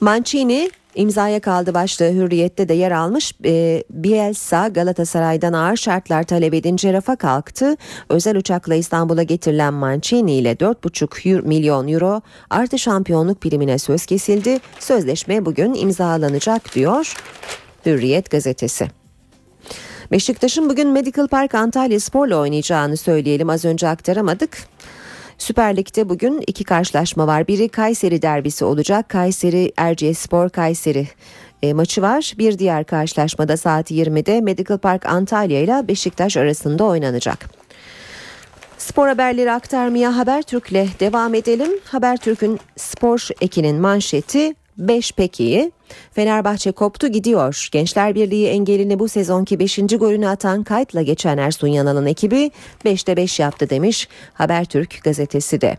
[0.00, 3.32] Mancini imzaya kaldı başlığı hürriyette de yer almış.
[3.44, 7.76] E, Bielsa Galatasaray'dan ağır şartlar talep edince rafa kalktı.
[8.08, 14.58] Özel uçakla İstanbul'a getirilen Mancini ile 4,5 milyon euro artı şampiyonluk primine söz kesildi.
[14.78, 17.14] Sözleşme bugün imzalanacak diyor
[17.86, 18.88] Hürriyet gazetesi.
[20.10, 24.73] Beşiktaş'ın bugün Medical Park Antalya Spor'la oynayacağını söyleyelim az önce aktaramadık.
[25.38, 27.48] Süper Lig'de bugün iki karşılaşma var.
[27.48, 29.08] Biri Kayseri derbisi olacak.
[29.08, 31.08] Kayseri Erciyesspor Kayseri
[31.62, 32.34] e, maçı var.
[32.38, 37.50] Bir diğer karşılaşmada saat 20'de Medical Park Antalya ile Beşiktaş arasında oynanacak.
[38.78, 41.70] Spor haberleri aktarmaya Habertürk'le devam edelim.
[41.84, 45.72] Habertürk'ün spor ekinin manşeti 5 pekiyi.
[46.12, 47.68] Fenerbahçe koptu gidiyor.
[47.72, 49.78] Gençler Birliği engelini bu sezonki 5.
[49.78, 52.50] golünü atan kayıtla geçen Ersun Yanal'ın ekibi
[52.84, 55.78] 5'te 5 yaptı demiş Habertürk gazetesi de.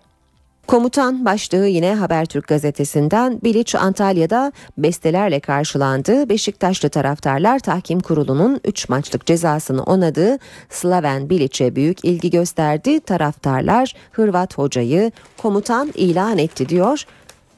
[0.67, 6.29] Komutan başlığı yine Habertürk gazetesinden Bilic Antalya'da bestelerle karşılandı.
[6.29, 12.99] Beşiktaşlı taraftarlar tahkim kurulunun 3 maçlık cezasını onadığı Slaven Bilic'e büyük ilgi gösterdi.
[12.99, 17.05] Taraftarlar Hırvat hocayı komutan ilan etti diyor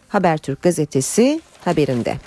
[0.10, 2.18] Habertürk gazetesi haberinde.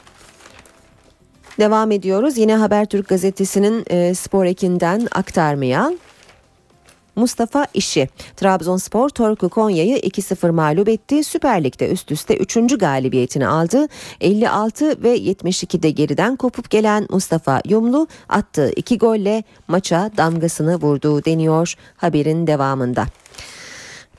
[1.59, 5.93] Devam ediyoruz yine Habertürk gazetesinin e, spor ekinden aktarmaya.
[7.16, 8.09] Mustafa İşi.
[8.37, 11.25] Trabzonspor Torku Konya'yı 2-0 mağlup etti.
[11.25, 12.79] Süper Lig'de üst üste 3.
[12.79, 13.87] galibiyetini aldı.
[14.21, 21.75] 56 ve 72'de geriden kopup gelen Mustafa Yumlu attığı 2 golle maça damgasını vurdu deniyor
[21.97, 23.07] haberin devamında.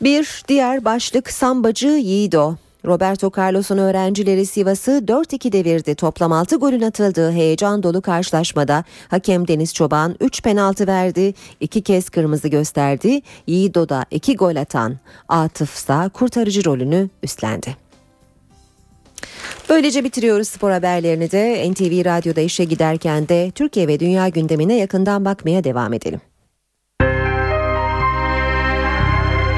[0.02, 2.56] Bir diğer başlık sambacı Yiğido.
[2.86, 5.96] Roberto Carlos'un öğrencileri Sivas'ı 4-2 devirdi.
[5.96, 11.34] Toplam 6 golün atıldığı heyecan dolu karşılaşmada hakem Deniz Çoban 3 penaltı verdi.
[11.60, 13.22] 2 kez kırmızı gösterdi.
[13.48, 17.76] Yiğido'da 2 gol atan Atıf ise kurtarıcı rolünü üstlendi.
[19.70, 25.26] Böylece bitiriyoruz spor haberlerini de NTV Radyo'da işe giderken de Türkiye ve dünya gündemine yakından
[25.26, 26.22] bakmaya devam edelim.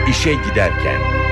[0.09, 1.22] İşe giderken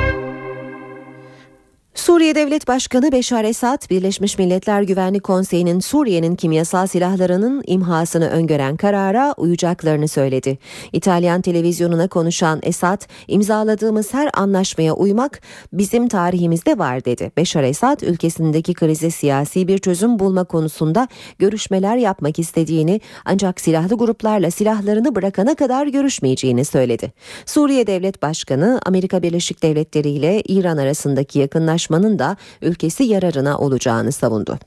[2.02, 9.34] Suriye Devlet Başkanı Beşar Esad, Birleşmiş Milletler Güvenlik Konseyi'nin Suriye'nin kimyasal silahlarının imhasını öngören karara
[9.38, 10.58] uyacaklarını söyledi.
[10.94, 15.42] İtalyan televizyonuna konuşan Esad, imzaladığımız her anlaşmaya uymak
[15.74, 17.32] bizim tarihimizde var dedi.
[17.38, 21.08] Beşar Esad, ülkesindeki krize siyasi bir çözüm bulma konusunda
[21.40, 27.14] görüşmeler yapmak istediğini ancak silahlı gruplarla silahlarını bırakana kadar görüşmeyeceğini söyledi.
[27.46, 34.12] Suriye Devlet Başkanı, Amerika Birleşik Devletleri ile İran arasındaki yakınlaşma anlaşmanın da ülkesi yararına olacağını
[34.12, 34.60] savundu.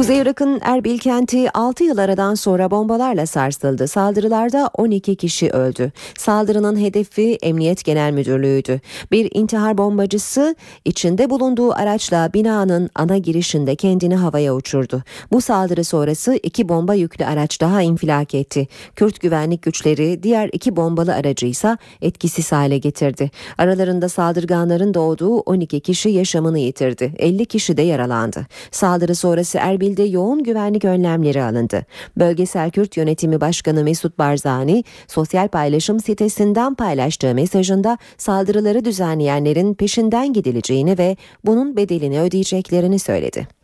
[0.00, 3.88] Kuzey Irak'ın Erbil kenti 6 yıl aradan sonra bombalarla sarsıldı.
[3.88, 5.92] Saldırılarda 12 kişi öldü.
[6.18, 8.80] Saldırının hedefi Emniyet Genel Müdürlüğü'ydü.
[9.12, 15.02] Bir intihar bombacısı içinde bulunduğu araçla binanın ana girişinde kendini havaya uçurdu.
[15.32, 18.68] Bu saldırı sonrası iki bomba yüklü araç daha infilak etti.
[18.96, 23.30] Kürt güvenlik güçleri diğer iki bombalı aracı ise etkisiz hale getirdi.
[23.58, 27.14] Aralarında saldırganların doğduğu 12 kişi yaşamını yitirdi.
[27.18, 28.46] 50 kişi de yaralandı.
[28.70, 31.86] Saldırı sonrası Erbil Erbil'de yoğun güvenlik önlemleri alındı.
[32.16, 40.98] Bölgesel Kürt Yönetimi Başkanı Mesut Barzani sosyal paylaşım sitesinden paylaştığı mesajında saldırıları düzenleyenlerin peşinden gidileceğini
[40.98, 43.59] ve bunun bedelini ödeyeceklerini söyledi.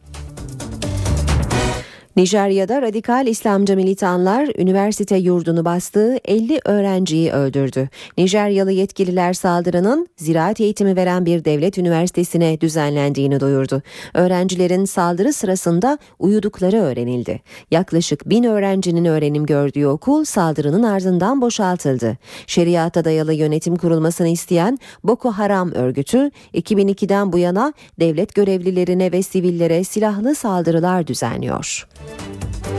[2.17, 7.89] Nijerya'da radikal İslamcı militanlar üniversite yurdunu bastığı 50 öğrenciyi öldürdü.
[8.19, 13.83] Nijeryalı yetkililer saldırının ziraat eğitimi veren bir devlet üniversitesine düzenlendiğini duyurdu.
[14.15, 17.41] Öğrencilerin saldırı sırasında uyudukları öğrenildi.
[17.71, 22.17] Yaklaşık bin öğrencinin öğrenim gördüğü okul saldırının ardından boşaltıldı.
[22.47, 29.85] Şeriata dayalı yönetim kurulmasını isteyen Boko Haram örgütü 2002'den bu yana devlet görevlilerine ve sivillere
[29.85, 31.87] silahlı saldırılar düzenliyor.
[32.07, 32.76] Thank you.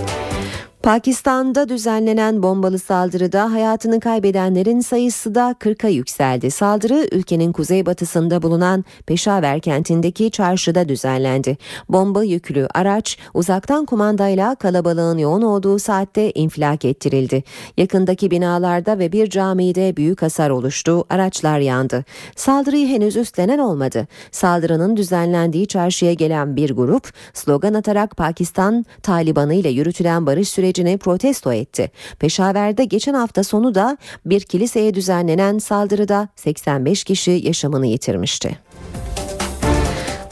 [0.87, 6.51] Pakistan'da düzenlenen bombalı saldırıda hayatını kaybedenlerin sayısı da 40'a yükseldi.
[6.51, 11.57] Saldırı ülkenin kuzeybatısında bulunan Peşaver kentindeki çarşıda düzenlendi.
[11.89, 17.43] Bomba yüklü araç uzaktan kumandayla kalabalığın yoğun olduğu saatte infilak ettirildi.
[17.77, 21.05] Yakındaki binalarda ve bir camide büyük hasar oluştu.
[21.09, 22.05] Araçlar yandı.
[22.35, 24.07] Saldırıyı henüz üstlenen olmadı.
[24.31, 30.97] Saldırının düzenlendiği çarşıya gelen bir grup slogan atarak Pakistan Talibanı ile yürütülen barış süreci sürecini
[30.97, 31.91] protesto etti.
[32.19, 38.59] Peşaver'de geçen hafta sonu da bir kiliseye düzenlenen saldırıda 85 kişi yaşamını yitirmişti.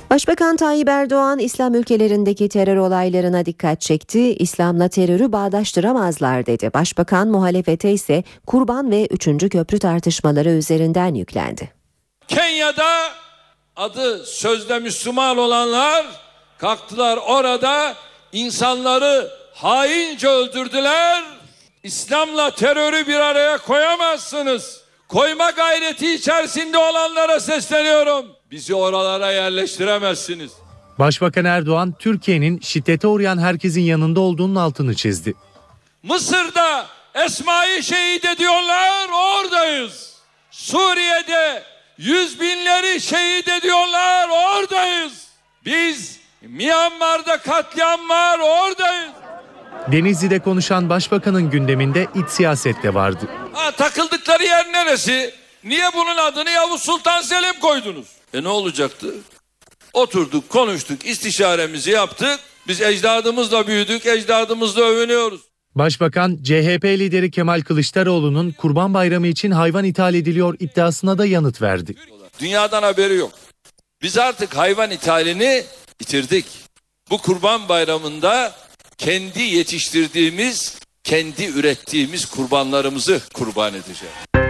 [0.10, 4.36] Başbakan Tayyip Erdoğan İslam ülkelerindeki terör olaylarına dikkat çekti.
[4.36, 6.72] İslam'la terörü bağdaştıramazlar dedi.
[6.74, 9.50] Başbakan muhalefete ise kurban ve 3.
[9.50, 11.72] köprü tartışmaları üzerinden yüklendi.
[12.28, 12.92] Kenya'da
[13.76, 16.06] adı sözde Müslüman olanlar
[16.58, 17.96] kalktılar orada
[18.32, 21.24] insanları haince öldürdüler.
[21.84, 24.82] İslam'la terörü bir araya koyamazsınız.
[25.08, 28.26] Koyma gayreti içerisinde olanlara sesleniyorum.
[28.52, 30.52] Bizi oralara yerleştiremezsiniz.
[31.00, 35.34] Başbakan Erdoğan Türkiye'nin şiddete uğrayan herkesin yanında olduğunun altını çizdi.
[36.04, 36.86] Mısır'da
[37.16, 40.14] Esma'yı şehit ediyorlar oradayız.
[40.52, 41.64] Suriye'de
[41.98, 45.28] yüz binleri şehit ediyorlar oradayız.
[45.66, 49.25] Biz Myanmar'da katliam var oradayız.
[49.92, 53.28] Denizli'de konuşan başbakanın gündeminde iç siyaset de vardı.
[53.54, 55.34] Ha, takıldıkları yer neresi?
[55.64, 58.08] Niye bunun adını Yavuz Sultan Selim koydunuz?
[58.34, 59.14] E ne olacaktı?
[59.94, 62.40] Oturduk, konuştuk, istişaremizi yaptık.
[62.68, 65.42] Biz ecdadımızla büyüdük, ecdadımızla övünüyoruz.
[65.76, 71.96] Başbakan CHP lideri Kemal Kılıçdaroğlu'nun Kurban Bayramı için hayvan ithal ediliyor iddiasına da yanıt verdi.
[72.40, 73.32] Dünyadan haberi yok.
[74.02, 75.64] Biz artık hayvan ithalini
[76.00, 76.46] bitirdik.
[77.10, 78.54] Bu Kurban Bayramı'nda
[78.98, 84.45] kendi yetiştirdiğimiz, kendi ürettiğimiz kurbanlarımızı kurban edeceğiz.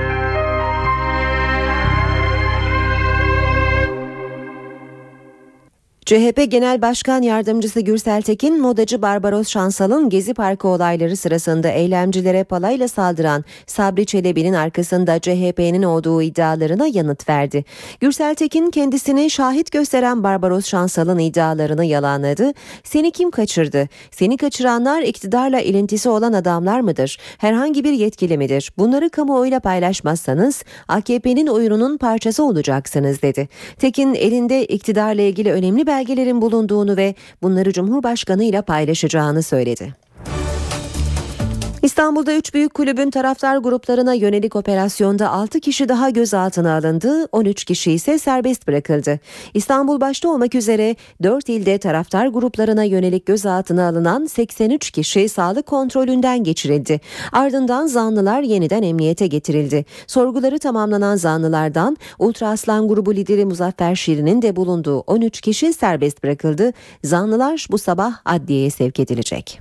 [6.06, 12.88] CHP Genel Başkan Yardımcısı Gürsel Tekin, modacı Barbaros Şansal'ın Gezi Parkı olayları sırasında eylemcilere palayla
[12.88, 17.66] saldıran Sabri Çelebi'nin arkasında CHP'nin olduğu iddialarına yanıt verdi.
[18.00, 22.54] Gürsel Tekin kendisini şahit gösteren Barbaros Şansal'ın iddialarını yalanladı.
[22.84, 23.90] Seni kim kaçırdı?
[24.12, 27.18] Seni kaçıranlar iktidarla ilintisi olan adamlar mıdır?
[27.38, 28.72] Herhangi bir yetkili midir?
[28.78, 33.50] Bunları kamuoyuyla paylaşmazsanız AKP'nin oyununun parçası olacaksınız dedi.
[33.80, 40.05] Tekin elinde iktidarla ilgili önemli belgelerin bulunduğunu ve bunları Cumhurbaşkanı ile paylaşacağını söyledi.
[41.86, 47.92] İstanbul'da 3 büyük kulübün taraftar gruplarına yönelik operasyonda 6 kişi daha gözaltına alındı, 13 kişi
[47.92, 49.20] ise serbest bırakıldı.
[49.54, 56.44] İstanbul başta olmak üzere 4 ilde taraftar gruplarına yönelik gözaltına alınan 83 kişi sağlık kontrolünden
[56.44, 57.02] geçirildi.
[57.32, 59.86] Ardından zanlılar yeniden emniyete getirildi.
[60.08, 66.74] Sorguları tamamlanan zanlılardan Ultra Aslan grubu lideri Muzaffer Şirin'in de bulunduğu 13 kişi serbest bırakıldı.
[67.04, 69.60] Zanlılar bu sabah adliyeye sevk edilecek.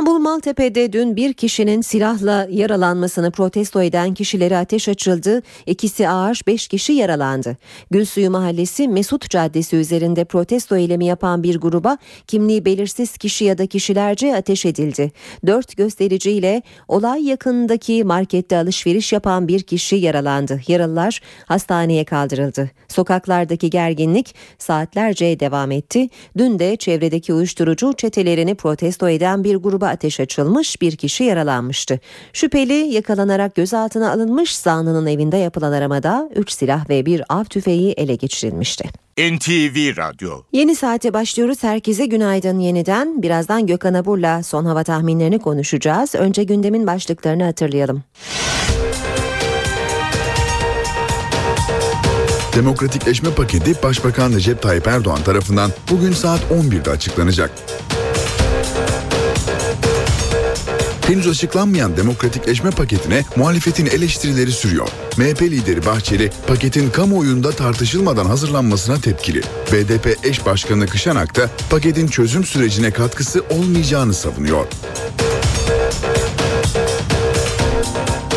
[0.00, 5.42] İstanbul Maltepe'de dün bir kişinin silahla yaralanmasını protesto eden kişilere ateş açıldı.
[5.66, 7.56] İkisi ağır, beş kişi yaralandı.
[7.90, 13.66] Gülsuyu Mahallesi Mesut Caddesi üzerinde protesto eylemi yapan bir gruba kimliği belirsiz kişi ya da
[13.66, 15.12] kişilerce ateş edildi.
[15.46, 20.60] Dört göstericiyle olay yakındaki markette alışveriş yapan bir kişi yaralandı.
[20.68, 22.70] Yaralılar hastaneye kaldırıldı.
[22.88, 26.08] Sokaklardaki gerginlik saatlerce devam etti.
[26.38, 32.00] Dün de çevredeki uyuşturucu çetelerini protesto eden bir gruba ateş açılmış bir kişi yaralanmıştı.
[32.32, 38.14] Şüpheli yakalanarak gözaltına alınmış zanlının evinde yapılan aramada 3 silah ve bir av tüfeği ele
[38.14, 38.84] geçirilmişti.
[39.18, 41.62] NTV Radyo Yeni saate başlıyoruz.
[41.62, 43.22] Herkese günaydın yeniden.
[43.22, 46.14] Birazdan Gökhan Abur'la son hava tahminlerini konuşacağız.
[46.14, 48.02] Önce gündemin başlıklarını hatırlayalım.
[52.56, 57.50] Demokratikleşme paketi Başbakan Recep Tayyip Erdoğan tarafından bugün saat 11'de açıklanacak.
[61.10, 64.88] Henüz açıklanmayan demokratikleşme paketine muhalefetin eleştirileri sürüyor.
[65.16, 69.42] MHP lideri Bahçeli paketin kamuoyunda tartışılmadan hazırlanmasına tepkili.
[69.72, 74.66] BDP eş başkanı Kışanak da paketin çözüm sürecine katkısı olmayacağını savunuyor.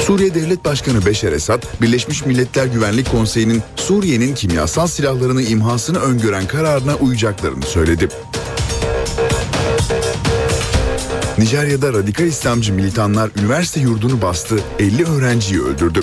[0.02, 6.96] Suriye Devlet Başkanı Beşer Esad, Birleşmiş Milletler Güvenlik Konseyi'nin Suriye'nin kimyasal silahlarını imhasını öngören kararına
[6.96, 8.08] uyacaklarını söyledi.
[11.38, 16.00] Nijerya'da radikal İslamcı militanlar üniversite yurdunu bastı, 50 öğrenciyi öldürdü.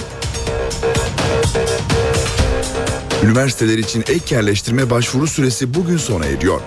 [3.24, 6.60] Üniversiteler için ek yerleştirme başvuru süresi bugün sona eriyor.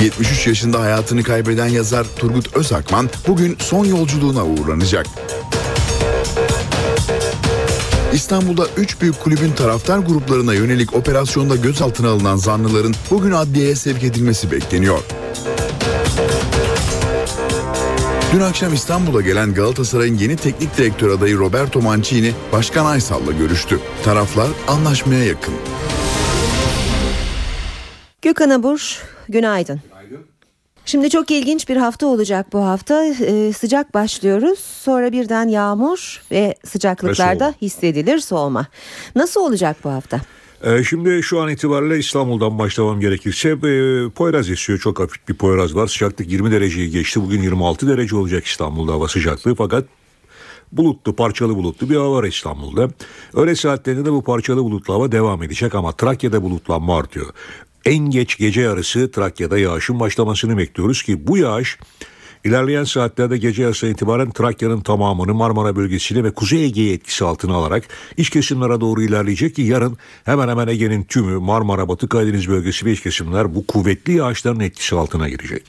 [0.00, 5.06] 73 yaşında hayatını kaybeden yazar Turgut Özakman bugün son yolculuğuna uğurlanacak.
[8.12, 14.50] İstanbul'da 3 büyük kulübün taraftar gruplarına yönelik operasyonda gözaltına alınan zanlıların bugün adliyeye sevk edilmesi
[14.50, 15.00] bekleniyor.
[18.32, 23.80] Dün akşam İstanbul'a gelen Galatasaray'ın yeni teknik direktör adayı Roberto Mancini, Başkan Aysal'la görüştü.
[24.04, 25.54] Taraflar anlaşmaya yakın.
[28.22, 29.80] Gökhan Abur, günaydın.
[30.84, 33.04] Şimdi çok ilginç bir hafta olacak bu hafta.
[33.04, 34.58] Ee, sıcak başlıyoruz.
[34.58, 38.66] Sonra birden yağmur ve sıcaklıklarda hissedilir soğuma.
[39.14, 40.20] Nasıl olacak bu hafta?
[40.64, 43.54] Ee, şimdi şu an itibariyle İstanbul'dan başlamam gerekirse e,
[44.10, 44.78] Poyraz esiyor.
[44.78, 45.86] Çok hafif bir Poyraz var.
[45.86, 47.22] Sıcaklık 20 dereceyi geçti.
[47.22, 49.54] Bugün 26 derece olacak İstanbul'da hava sıcaklığı.
[49.54, 49.84] Fakat
[50.72, 52.90] bulutlu, parçalı bulutlu bir hava var İstanbul'da.
[53.34, 57.26] Öğle saatlerinde de bu parçalı bulutlu hava devam edecek ama Trakya'da bulutlanma artıyor.
[57.84, 61.78] En geç gece yarısı Trakya'da yağışın başlamasını bekliyoruz ki bu yağış
[62.44, 67.84] ilerleyen saatlerde gece yarısından itibaren Trakya'nın tamamını Marmara bölgesine ve Kuzey Ege'yi etkisi altına alarak
[68.16, 72.92] iç kesimlere doğru ilerleyecek ki yarın hemen hemen Ege'nin tümü Marmara, Batı Karadeniz bölgesi ve
[72.92, 75.62] iç kesimler bu kuvvetli yağışların etkisi altına girecek.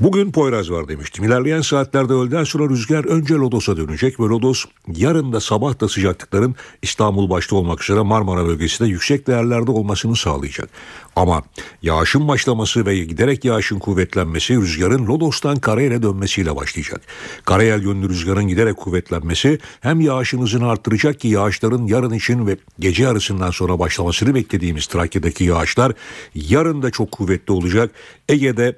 [0.00, 1.24] Bugün Poyraz var demiştim.
[1.24, 4.64] İlerleyen saatlerde öğleden sonra rüzgar önce Lodos'a dönecek ve Lodos
[4.96, 10.68] yarın da sabah da sıcaklıkların İstanbul başta olmak üzere Marmara bölgesinde yüksek değerlerde olmasını sağlayacak.
[11.16, 11.42] Ama
[11.82, 17.00] yağışın başlaması ve giderek yağışın kuvvetlenmesi rüzgarın Lodos'tan karayele dönmesiyle başlayacak.
[17.44, 23.02] Karayel yönlü rüzgarın giderek kuvvetlenmesi hem yağışın hızını arttıracak ki yağışların yarın için ve gece
[23.02, 25.92] yarısından sonra başlamasını beklediğimiz Trakya'daki yağışlar
[26.34, 27.90] yarın da çok kuvvetli olacak.
[28.28, 28.76] Ege'de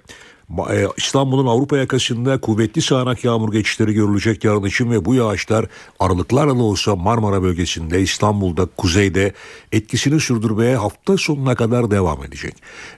[0.97, 5.67] İstanbul'un Avrupa yakasında kuvvetli sağanak yağmur geçişleri görülecek yarın için ve bu yağışlar
[6.01, 9.33] aralıklarla da olsa Marmara bölgesinde İstanbul'da kuzeyde
[9.73, 12.55] etkisini sürdürmeye hafta sonuna kadar devam edecek.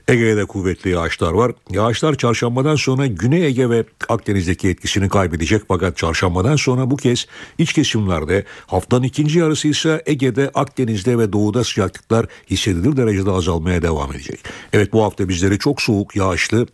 [0.07, 1.51] Ege'de kuvvetli yağışlar var.
[1.69, 7.25] Yağışlar çarşambadan sonra Güney Ege ve Akdeniz'deki etkisini kaybedecek fakat çarşambadan sonra bu kez
[7.57, 14.11] iç kesimlerde haftanın ikinci yarısı ise Ege'de, Akdeniz'de ve doğuda sıcaklıklar hissedilir derecede azalmaya devam
[14.11, 14.39] edecek.
[14.73, 16.67] Evet bu hafta bizleri çok soğuk, yağışlı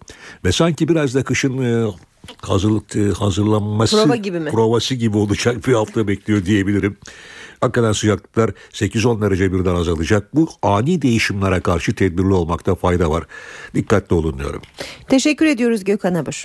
[0.45, 1.91] ve sanki biraz da kışın e,
[2.41, 4.49] hazırlık e, hazırlanması Prova gibi mi?
[4.51, 6.97] provası gibi olacak bir hafta bekliyor diyebilirim.
[7.61, 10.35] Hakikaten sıcaklıklar 8-10 derece birden azalacak.
[10.35, 13.23] Bu ani değişimlere karşı tedbirli olmakta fayda var.
[13.75, 14.61] Dikkatli olun diyorum.
[15.07, 16.43] Teşekkür ediyoruz Gökhan Abur.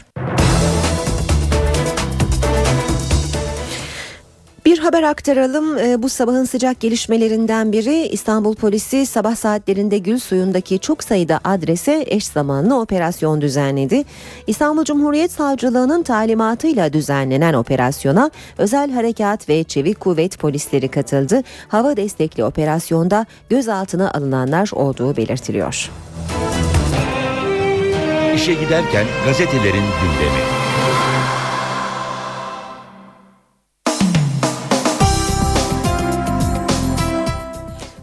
[4.67, 5.79] Bir haber aktaralım.
[5.79, 12.05] Ee, Bu sabahın sıcak gelişmelerinden biri İstanbul polisi sabah saatlerinde Gül Suyu'ndaki çok sayıda adrese
[12.07, 14.05] eş zamanlı operasyon düzenledi.
[14.47, 21.43] İstanbul Cumhuriyet Savcılığı'nın talimatıyla düzenlenen operasyona özel harekat ve çevik kuvvet polisleri katıldı.
[21.69, 25.91] Hava destekli operasyonda gözaltına alınanlar olduğu belirtiliyor.
[28.35, 30.56] İşe giderken gazetelerin gündemi.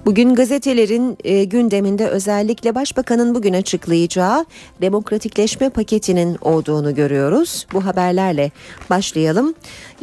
[0.06, 4.46] Bugün gazetelerin e, gündeminde özellikle Başbakanın bugün açıklayacağı
[4.82, 7.68] demokratikleşme paketinin olduğunu görüyoruz.
[7.74, 8.52] Bu haberlerle
[8.90, 9.54] başlayalım.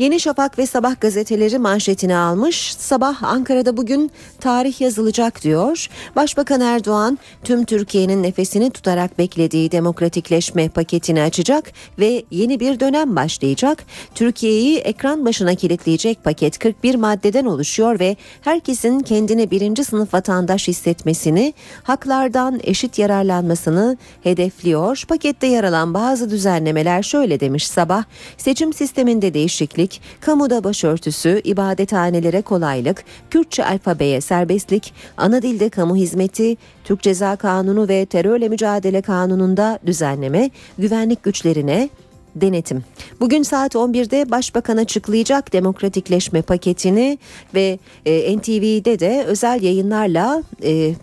[0.00, 2.74] Yeni Şafak ve Sabah gazeteleri manşetini almış.
[2.78, 5.88] Sabah Ankara'da bugün tarih yazılacak diyor.
[6.16, 13.84] Başbakan Erdoğan tüm Türkiye'nin nefesini tutarak beklediği demokratikleşme paketini açacak ve yeni bir dönem başlayacak.
[14.14, 21.54] Türkiye'yi ekran başına kilitleyecek paket 41 maddeden oluşuyor ve herkesin kendini birinci sınıf vatandaş hissetmesini,
[21.82, 25.04] haklardan eşit yararlanmasını hedefliyor.
[25.08, 28.04] Pakette yer alan bazı düzenlemeler şöyle demiş Sabah.
[28.36, 29.89] Seçim sisteminde değişiklik,
[30.20, 38.06] kamuda başörtüsü, ibadethanelere kolaylık, Kürtçe alfabeye serbestlik, ana dilde kamu hizmeti, Türk Ceza Kanunu ve
[38.06, 41.88] terörle mücadele kanununda düzenleme, güvenlik güçlerine
[42.36, 42.84] denetim.
[43.20, 47.18] Bugün saat 11'de Başbakan açıklayacak demokratikleşme paketini
[47.54, 50.94] ve e, NTV'de de özel yayınlarla e,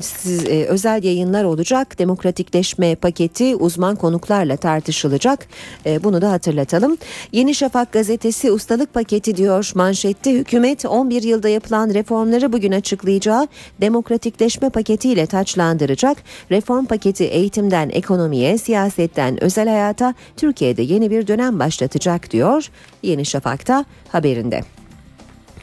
[0.00, 1.98] siz, e, özel yayınlar olacak.
[1.98, 5.46] Demokratikleşme paketi uzman konuklarla tartışılacak.
[5.86, 6.96] E, bunu da hatırlatalım.
[7.32, 10.32] Yeni Şafak gazetesi ustalık paketi diyor manşette.
[10.32, 13.48] Hükümet 11 yılda yapılan reformları bugün açıklayacağı
[13.80, 16.16] demokratikleşme paketiyle taçlandıracak.
[16.50, 22.70] Reform paketi eğitimden ekonomiye, siyasetten özel hayata Türkiye'de yeni bir dönem başlatacak diyor.
[23.02, 24.62] Yeni Şafak'ta haberinde.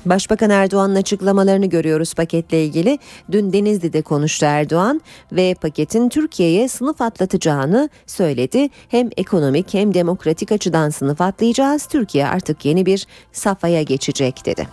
[0.06, 3.00] Başbakan Erdoğan'ın açıklamalarını görüyoruz paketle ilgili.
[3.32, 5.02] Dün Denizli'de konuştu Erdoğan
[5.32, 8.70] ve paketin Türkiye'ye sınıf atlatacağını söyledi.
[8.90, 11.86] Hem ekonomik hem demokratik açıdan sınıf atlayacağız.
[11.86, 14.68] Türkiye artık yeni bir safhaya geçecek dedi.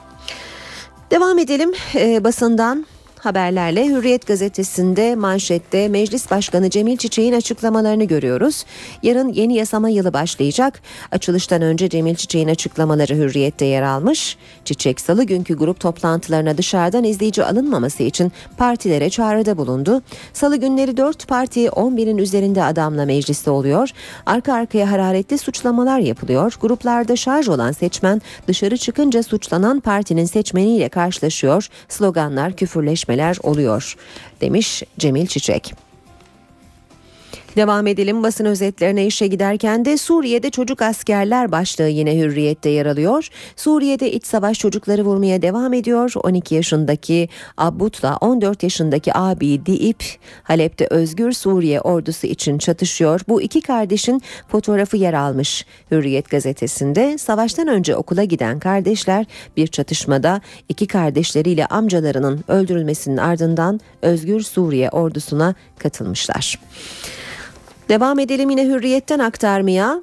[1.10, 2.86] Devam edelim e, basından
[3.20, 8.64] haberlerle Hürriyet gazetesinde manşette Meclis Başkanı Cemil Çiçek'in açıklamalarını görüyoruz.
[9.02, 10.82] Yarın yeni yasama yılı başlayacak.
[11.12, 14.36] Açılıştan önce Cemil Çiçek'in açıklamaları Hürriyet'te yer almış.
[14.64, 20.02] Çiçek salı günkü grup toplantılarına dışarıdan izleyici alınmaması için partilere çağrıda bulundu.
[20.32, 23.90] Salı günleri 4 parti 11'in üzerinde adamla mecliste oluyor.
[24.26, 26.54] Arka arkaya hararetli suçlamalar yapılıyor.
[26.60, 31.68] Gruplarda şarj olan seçmen dışarı çıkınca suçlanan partinin seçmeniyle karşılaşıyor.
[31.88, 33.96] Sloganlar, küfürleşme gelişmeler oluyor
[34.40, 35.74] demiş Cemil Çiçek.
[37.56, 43.28] Devam edelim basın özetlerine işe giderken de Suriye'de çocuk askerler başlığı yine hürriyette yer alıyor.
[43.56, 46.12] Suriye'de iç savaş çocukları vurmaya devam ediyor.
[46.22, 50.04] 12 yaşındaki Abbut'la 14 yaşındaki abi Diip
[50.42, 53.20] Halep'te özgür Suriye ordusu için çatışıyor.
[53.28, 57.18] Bu iki kardeşin fotoğrafı yer almış Hürriyet gazetesinde.
[57.18, 59.26] Savaştan önce okula giden kardeşler
[59.56, 66.58] bir çatışmada iki kardeşleriyle amcalarının öldürülmesinin ardından özgür Suriye ordusuna katılmışlar.
[67.90, 70.02] Devam edelim yine hürriyetten aktarmaya.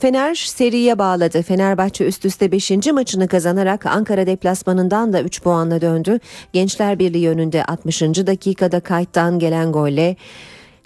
[0.00, 1.42] Fener seriye bağladı.
[1.42, 2.70] Fenerbahçe üst üste 5.
[2.92, 6.20] maçını kazanarak Ankara deplasmanından da 3 puanla döndü.
[6.52, 8.02] Gençler Birliği önünde 60.
[8.02, 10.16] dakikada kayıttan gelen golle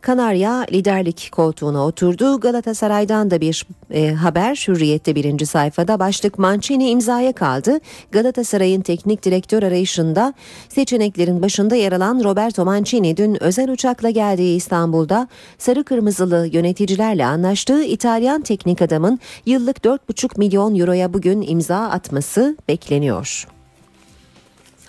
[0.03, 2.41] Kanarya liderlik koltuğuna oturdu.
[2.41, 7.81] Galatasaray'dan da bir e, haber Hürriyet'te birinci sayfada başlık Mancini imzaya kaldı.
[8.13, 10.35] Galatasaray'ın teknik direktör arayışında
[10.69, 15.29] seçeneklerin başında yer alan Roberto Mancini dün özel uçakla geldiği İstanbul'da
[15.59, 23.47] sarı kırmızılı yöneticilerle anlaştığı İtalyan teknik adamın yıllık 4,5 milyon euroya bugün imza atması bekleniyor.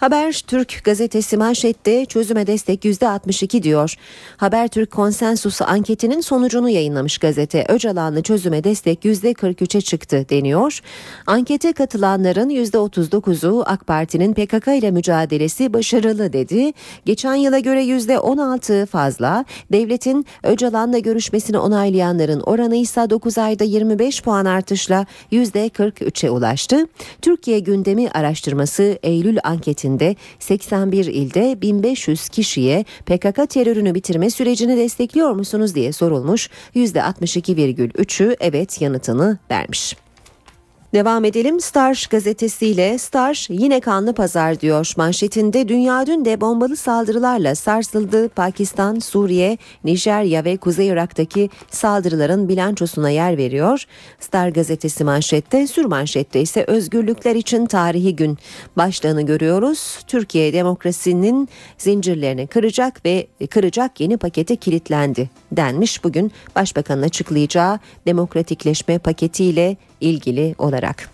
[0.03, 3.95] Haber Türk gazetesi manşette çözüme destek %62 diyor.
[4.37, 7.65] Haber Türk konsensusu anketinin sonucunu yayınlamış gazete.
[7.69, 10.79] Öcalan'lı çözüme destek %43'e çıktı deniyor.
[11.27, 16.71] Ankete katılanların %39'u AK Parti'nin PKK ile mücadelesi başarılı dedi.
[17.05, 19.45] Geçen yıla göre %16 fazla.
[19.71, 26.87] Devletin Öcalan'la görüşmesini onaylayanların oranı ise 9 ayda 25 puan artışla %43'e ulaştı.
[27.21, 35.31] Türkiye gündemi araştırması Eylül anketinde içinde 81 ilde 1500 kişiye PKK terörünü bitirme sürecini destekliyor
[35.31, 36.49] musunuz diye sorulmuş.
[36.75, 39.95] %62,3'ü evet yanıtını vermiş.
[40.93, 47.55] Devam edelim Star gazetesiyle Star yine kanlı pazar diyor manşetinde dünya dün de bombalı saldırılarla
[47.55, 48.29] sarsıldı.
[48.29, 53.85] Pakistan, Suriye, Nijerya ve Kuzey Irak'taki saldırıların bilançosuna yer veriyor.
[54.19, 58.37] Star gazetesi manşette sür manşette ise özgürlükler için tarihi gün
[58.77, 59.99] başlığını görüyoruz.
[60.07, 69.77] Türkiye demokrasinin zincirlerini kıracak ve kıracak yeni pakete kilitlendi denmiş bugün başbakanın açıklayacağı demokratikleşme paketiyle
[70.01, 71.12] ilgili olarak.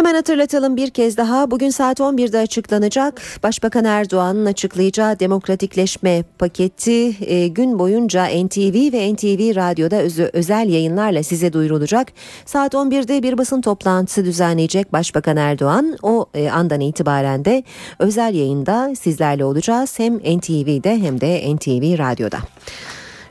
[0.00, 7.48] Hemen hatırlatalım bir kez daha bugün saat 11'de açıklanacak Başbakan Erdoğan'ın açıklayacağı demokratikleşme paketi e,
[7.48, 12.12] gün boyunca NTV ve NTV Radyo'da öz- özel yayınlarla size duyurulacak.
[12.46, 15.96] Saat 11'de bir basın toplantısı düzenleyecek Başbakan Erdoğan.
[16.02, 17.62] O e, andan itibaren de
[17.98, 22.38] özel yayında sizlerle olacağız hem NTV'de hem de NTV Radyo'da.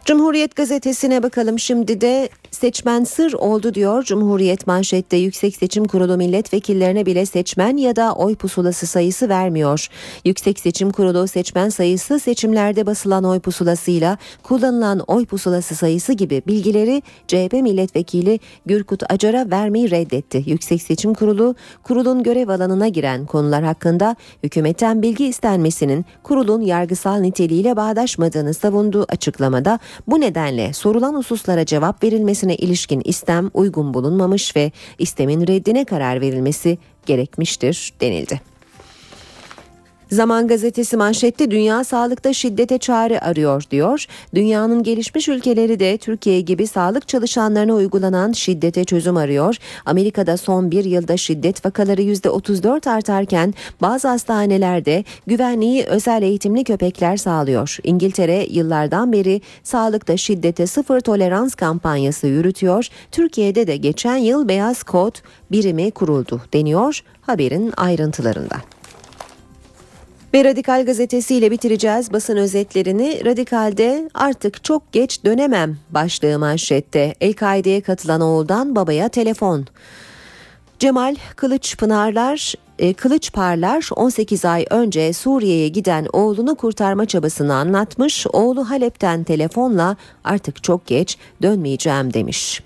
[0.05, 4.03] Cumhuriyet gazetesine bakalım şimdi de seçmen sır oldu diyor.
[4.03, 9.87] Cumhuriyet manşette Yüksek Seçim Kurulu milletvekillerine bile seçmen ya da oy pusulası sayısı vermiyor.
[10.25, 17.01] Yüksek Seçim Kurulu seçmen sayısı seçimlerde basılan oy pusulasıyla kullanılan oy pusulası sayısı gibi bilgileri
[17.27, 20.43] CHP milletvekili Gürkut Acar'a vermeyi reddetti.
[20.45, 27.75] Yüksek Seçim Kurulu kurulun görev alanına giren konular hakkında hükümetten bilgi istenmesinin kurulun yargısal niteliğiyle
[27.75, 32.01] bağdaşmadığını savunduğu açıklamada bu nedenle sorulan hususlara cevap
[32.39, 38.41] verilmesine ilişkin istem uygun bulunmamış ve istemin reddine karar verilmesi gerekmiştir denildi.
[40.11, 44.05] Zaman gazetesi manşette dünya sağlıkta şiddete çare arıyor diyor.
[44.35, 49.55] Dünyanın gelişmiş ülkeleri de Türkiye gibi sağlık çalışanlarına uygulanan şiddete çözüm arıyor.
[49.85, 57.77] Amerika'da son bir yılda şiddet vakaları %34 artarken bazı hastanelerde güvenliği özel eğitimli köpekler sağlıyor.
[57.83, 62.87] İngiltere yıllardan beri sağlıkta şiddete sıfır tolerans kampanyası yürütüyor.
[63.11, 65.15] Türkiye'de de geçen yıl beyaz kod
[65.51, 68.78] birimi kuruldu deniyor haberin ayrıntılarında.
[70.33, 73.25] Ve Radikal gazetesiyle bitireceğiz basın özetlerini.
[73.25, 77.15] Radikal'de artık çok geç dönemem başlığı manşette.
[77.21, 79.65] El-Kaide'ye katılan oğuldan babaya telefon.
[80.79, 88.27] Cemal Kılıçpınarlar e, Kılıçparlar 18 ay önce Suriye'ye giden oğlunu kurtarma çabasını anlatmış.
[88.33, 92.63] Oğlu Halep'ten telefonla artık çok geç dönmeyeceğim demiş.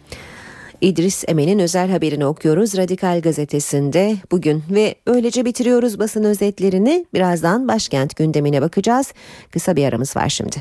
[0.83, 7.05] İdris Emen'in özel haberini okuyoruz Radikal Gazetesi'nde bugün ve öylece bitiriyoruz basın özetlerini.
[7.13, 9.13] Birazdan başkent gündemine bakacağız.
[9.51, 10.55] Kısa bir aramız var şimdi.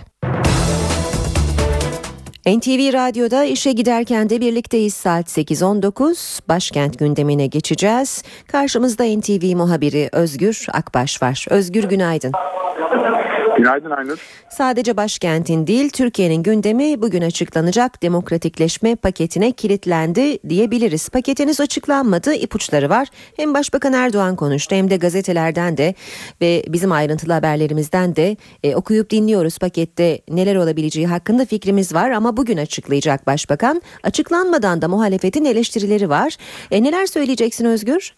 [2.46, 6.40] NTV Radyo'da işe giderken de birlikteyiz saat 8.19.
[6.48, 8.22] Başkent gündemine geçeceğiz.
[8.46, 11.46] Karşımızda NTV muhabiri Özgür Akbaş var.
[11.50, 12.32] Özgür günaydın.
[13.62, 14.18] Günaydın Aynur.
[14.50, 21.08] Sadece başkentin değil Türkiye'nin gündemi bugün açıklanacak demokratikleşme paketine kilitlendi diyebiliriz.
[21.08, 23.08] Paketiniz açıklanmadı ipuçları var.
[23.36, 25.94] Hem Başbakan Erdoğan konuştu hem de gazetelerden de
[26.40, 32.36] ve bizim ayrıntılı haberlerimizden de e, okuyup dinliyoruz pakette neler olabileceği hakkında fikrimiz var ama
[32.36, 33.82] bugün açıklayacak Başbakan.
[34.02, 36.36] Açıklanmadan da muhalefetin eleştirileri var.
[36.70, 38.14] E, neler söyleyeceksin Özgür?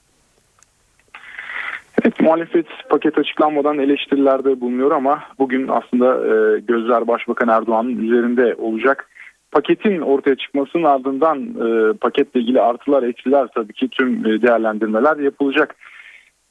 [2.02, 9.08] Evet muhalefet paket açıklanmadan eleştirilerde bulunuyor ama bugün aslında e, gözler Başbakan Erdoğan'ın üzerinde olacak.
[9.52, 15.76] Paketin ortaya çıkmasının ardından e, paketle ilgili artılar eksiler tabii ki tüm e, değerlendirmeler yapılacak.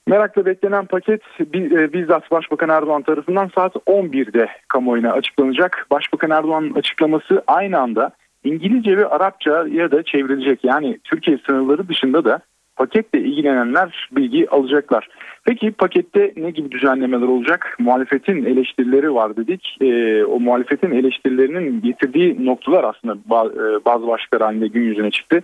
[0.07, 5.87] Merakla beklenen paket e, bizzat Başbakan Erdoğan tarafından saat 11'de kamuoyuna açıklanacak.
[5.91, 8.11] Başbakan Erdoğan'ın açıklaması aynı anda
[8.43, 10.63] İngilizce ve Arapça ya da çevrilecek.
[10.63, 12.39] Yani Türkiye sınırları dışında da
[12.75, 15.07] paketle ilgilenenler bilgi alacaklar.
[15.45, 17.75] Peki pakette ne gibi düzenlemeler olacak?
[17.79, 19.77] Muhalefetin eleştirileri var dedik.
[19.81, 25.41] E, o muhalefetin eleştirilerinin getirdiği noktalar aslında e, bazı başlıklar halinde gün yüzüne çıktı.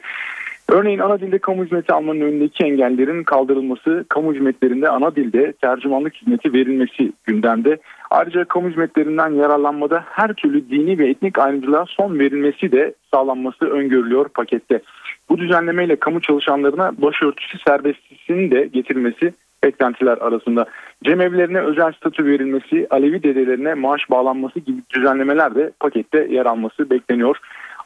[0.69, 6.53] Örneğin ana dilde kamu hizmeti almanın önündeki engellerin kaldırılması, kamu hizmetlerinde ana dilde tercümanlık hizmeti
[6.53, 7.77] verilmesi gündemde.
[8.09, 14.29] Ayrıca kamu hizmetlerinden yararlanmada her türlü dini ve etnik ayrımcılığa son verilmesi de sağlanması öngörülüyor
[14.29, 14.81] pakette.
[15.29, 20.65] Bu düzenlemeyle kamu çalışanlarına başörtüsü serbestisinin de getirilmesi beklentiler arasında.
[21.03, 27.37] Cemevlerine özel statü verilmesi, Alevi dedelerine maaş bağlanması gibi düzenlemeler de pakette yer alması bekleniyor.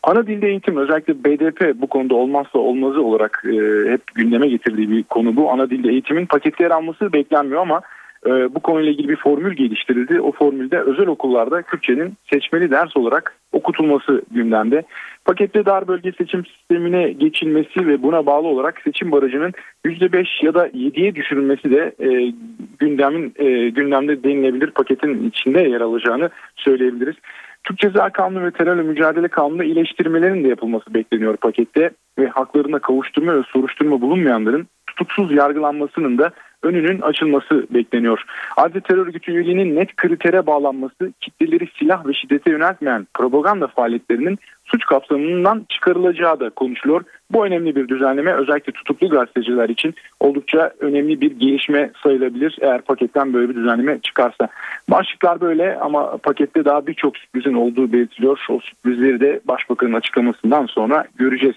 [0.03, 5.03] Ana dilde eğitim özellikle BDP bu konuda olmazsa olmazı olarak e, hep gündeme getirdiği bir
[5.03, 5.51] konu bu.
[5.51, 7.81] Ana dilde eğitimin pakette yer alması beklenmiyor ama
[8.25, 10.21] bu konuyla ilgili bir formül geliştirildi.
[10.21, 14.83] O formülde özel okullarda Kürtçenin seçmeli ders olarak okutulması gündemde.
[15.25, 19.51] Pakette dar bölge seçim sistemine geçilmesi ve buna bağlı olarak seçim barajının
[19.85, 22.33] %5 ya da 7'ye düşürülmesi de e,
[22.79, 27.15] gündemin e, gündemde denilebilir paketin içinde yer alacağını söyleyebiliriz.
[27.63, 33.35] Türk Ceza Kanunu ve terörle mücadele kanunu iyileştirmelerin de yapılması bekleniyor pakette ve haklarına kavuşturma
[33.35, 36.31] ve soruşturma bulunmayanların tutuksuz yargılanmasının da
[36.63, 38.23] önünün açılması bekleniyor.
[38.57, 44.85] Ayrıca terör örgütü üyeliğinin net kritere bağlanması, kitleleri silah ve şiddete yöneltmeyen propaganda faaliyetlerinin suç
[44.85, 47.03] kapsamından çıkarılacağı da konuşuluyor.
[47.31, 53.33] Bu önemli bir düzenleme özellikle tutuklu gazeteciler için oldukça önemli bir gelişme sayılabilir eğer paketten
[53.33, 54.47] böyle bir düzenleme çıkarsa.
[54.89, 58.45] Başlıklar böyle ama pakette daha birçok sürprizin olduğu belirtiliyor.
[58.49, 61.55] O sürprizleri de başbakanın açıklamasından sonra göreceğiz.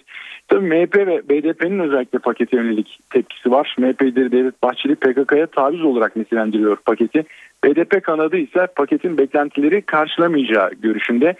[0.48, 3.76] Tabii MHP ve BDP'nin özellikle pakete yönelik tepkisi var.
[3.78, 7.24] MHP lideri Devlet Bahçeli PKK'ya taviz olarak nitelendiriyor paketi.
[7.64, 11.34] BDP kanadı ise paketin beklentileri karşılamayacağı görüşünde.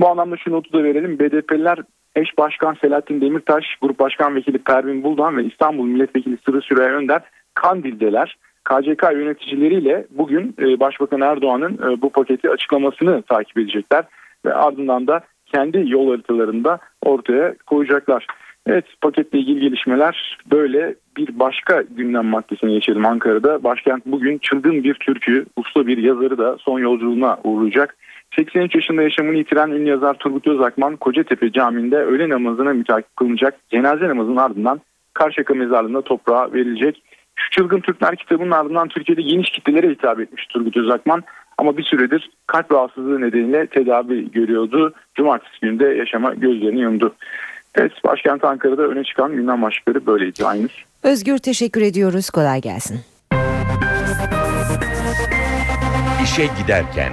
[0.00, 1.18] Bu anlamda şu notu da verelim.
[1.18, 1.78] BDP'liler
[2.16, 7.22] eş başkan Selahattin Demirtaş, Grup Başkan Vekili Pervin Buldan ve İstanbul Milletvekili Sırrı Süreyya Önder
[7.54, 8.36] Kandil'deler.
[8.64, 14.04] KCK yöneticileriyle bugün e, Başbakan Erdoğan'ın e, bu paketi açıklamasını takip edecekler
[14.44, 18.26] ve ardından da kendi yol haritalarında ortaya koyacaklar.
[18.70, 23.64] Evet paketle ilgili gelişmeler böyle bir başka gündem maddesine geçelim Ankara'da.
[23.64, 27.96] Başkent bugün çılgın bir türkü, usta bir yazarı da son yolculuğuna uğrayacak.
[28.36, 33.54] 83 yaşında yaşamını yitiren ünlü yazar Turgut Özakman Kocatepe Camii'nde öğle namazına mütakip kılınacak.
[33.70, 34.80] Cenaze namazının ardından
[35.14, 37.02] Karşıyaka mezarlığında toprağa verilecek.
[37.34, 41.22] Şu Çılgın Türkler kitabının ardından Türkiye'de geniş kitlelere hitap etmiş Turgut Özakman.
[41.58, 44.94] Ama bir süredir kalp rahatsızlığı nedeniyle tedavi görüyordu.
[45.14, 47.14] Cumartesi günü de yaşama gözlerini yumdu.
[47.74, 50.68] Evet başkent Ankara'da öne çıkan gündem başlıkları böyleydi aynı.
[51.02, 53.00] Özgür teşekkür ediyoruz kolay gelsin.
[56.24, 57.12] İşe giderken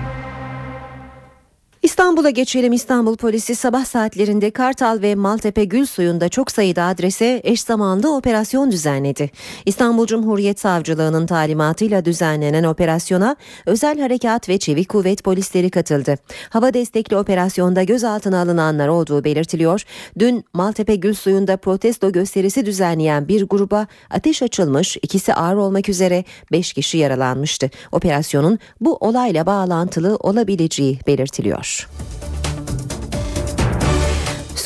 [1.98, 2.74] İstanbul'a geçelim.
[2.74, 8.72] İstanbul polisi sabah saatlerinde Kartal ve Maltepe Gül Suyu'nda çok sayıda adrese eş zamanlı operasyon
[8.72, 9.30] düzenledi.
[9.66, 13.36] İstanbul Cumhuriyet Savcılığı'nın talimatıyla düzenlenen operasyona
[13.66, 16.16] özel harekat ve çevik kuvvet polisleri katıldı.
[16.50, 19.84] Hava destekli operasyonda gözaltına alınanlar olduğu belirtiliyor.
[20.20, 26.24] Dün Maltepe Gül Suyu'nda protesto gösterisi düzenleyen bir gruba ateş açılmış, ikisi ağır olmak üzere
[26.52, 27.70] 5 kişi yaralanmıştı.
[27.91, 31.87] Operasyonun bu olayla bağlantılı olabileceği belirtiliyor.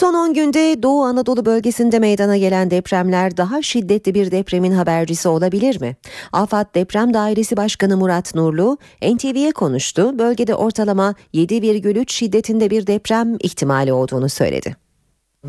[0.01, 5.81] Son 10 günde Doğu Anadolu bölgesinde meydana gelen depremler daha şiddetli bir depremin habercisi olabilir
[5.81, 5.95] mi?
[6.31, 10.19] AFAD Deprem Dairesi Başkanı Murat Nurlu NTV'ye konuştu.
[10.19, 14.75] Bölgede ortalama 7,3 şiddetinde bir deprem ihtimali olduğunu söyledi.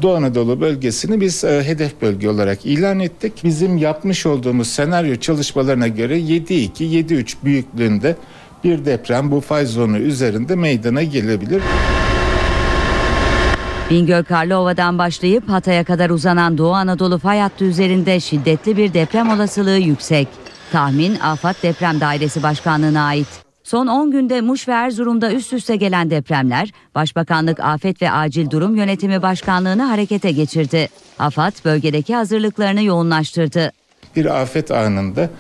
[0.03, 3.33] Doğu Anadolu bölgesini biz e, hedef bölge olarak ilan ettik.
[3.45, 8.17] Bizim yapmış olduğumuz senaryo çalışmalarına göre 7.2, 7.3 büyüklüğünde
[8.65, 11.63] bir deprem bu fay zonu üzerinde meydana gelebilir.
[13.91, 19.79] Bingöl Karlıova'dan başlayıp Hatay'a kadar uzanan Doğu Anadolu fay hattı üzerinde şiddetli bir deprem olasılığı
[19.79, 20.29] yüksek.
[20.73, 23.27] Tahmin Afat Deprem Dairesi Başkanlığı'na ait.
[23.65, 28.77] Son 10 günde Muş ve Erzurum'da üst üste gelen depremler Başbakanlık Afet ve Acil Durum
[28.77, 30.89] Yönetimi Başkanlığı'nı harekete geçirdi.
[31.19, 33.73] AFAD bölgedeki hazırlıklarını yoğunlaştırdı.
[34.17, 35.31] Bir afet anında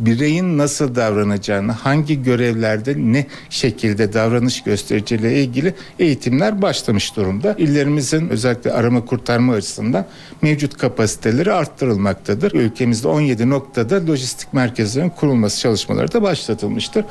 [0.00, 7.54] bireyin nasıl davranacağını, hangi görevlerde ne şekilde davranış göstereceğiyle ilgili eğitimler başlamış durumda.
[7.58, 10.06] İllerimizin özellikle arama kurtarma açısından
[10.42, 12.52] mevcut kapasiteleri arttırılmaktadır.
[12.52, 17.04] Ülkemizde 17 noktada lojistik merkezlerin kurulması çalışmaları da başlatılmıştır.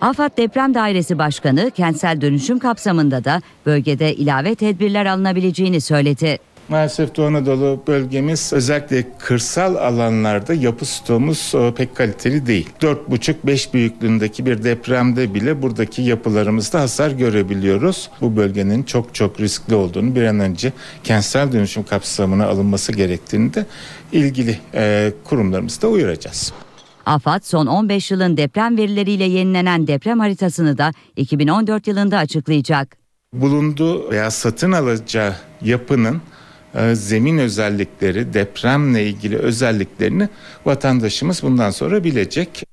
[0.00, 6.38] AFAD Deprem Dairesi Başkanı kentsel dönüşüm kapsamında da bölgede ilave tedbirler alınabileceğini söyledi.
[6.68, 12.68] Maalesef Doğu Anadolu bölgemiz özellikle kırsal alanlarda yapı stoğumuz e, pek kaliteli değil.
[12.80, 18.10] 4,5-5 büyüklüğündeki bir depremde bile buradaki yapılarımızda hasar görebiliyoruz.
[18.20, 20.72] Bu bölgenin çok çok riskli olduğunu bir an önce
[21.04, 23.66] kentsel dönüşüm kapsamına alınması gerektiğini de
[24.12, 26.52] ilgili e, kurumlarımızda uyaracağız.
[27.06, 32.96] AFAD son 15 yılın deprem verileriyle yenilenen deprem haritasını da 2014 yılında açıklayacak.
[33.32, 36.20] Bulunduğu veya satın alacağı yapının
[36.92, 40.28] zemin özellikleri, depremle ilgili özelliklerini
[40.66, 42.64] vatandaşımız bundan sonra bilecek.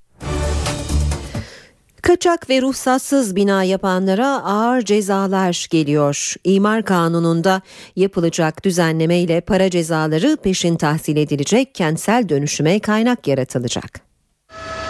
[2.02, 6.34] Kaçak ve ruhsatsız bina yapanlara ağır cezalar geliyor.
[6.44, 7.62] İmar kanununda
[7.96, 14.02] yapılacak düzenleme ile para cezaları peşin tahsil edilecek, kentsel dönüşüme kaynak yaratılacak.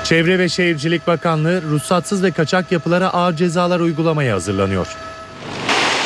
[0.03, 4.87] Çevre ve Şehircilik Bakanlığı ruhsatsız ve kaçak yapılara ağır cezalar uygulamaya hazırlanıyor.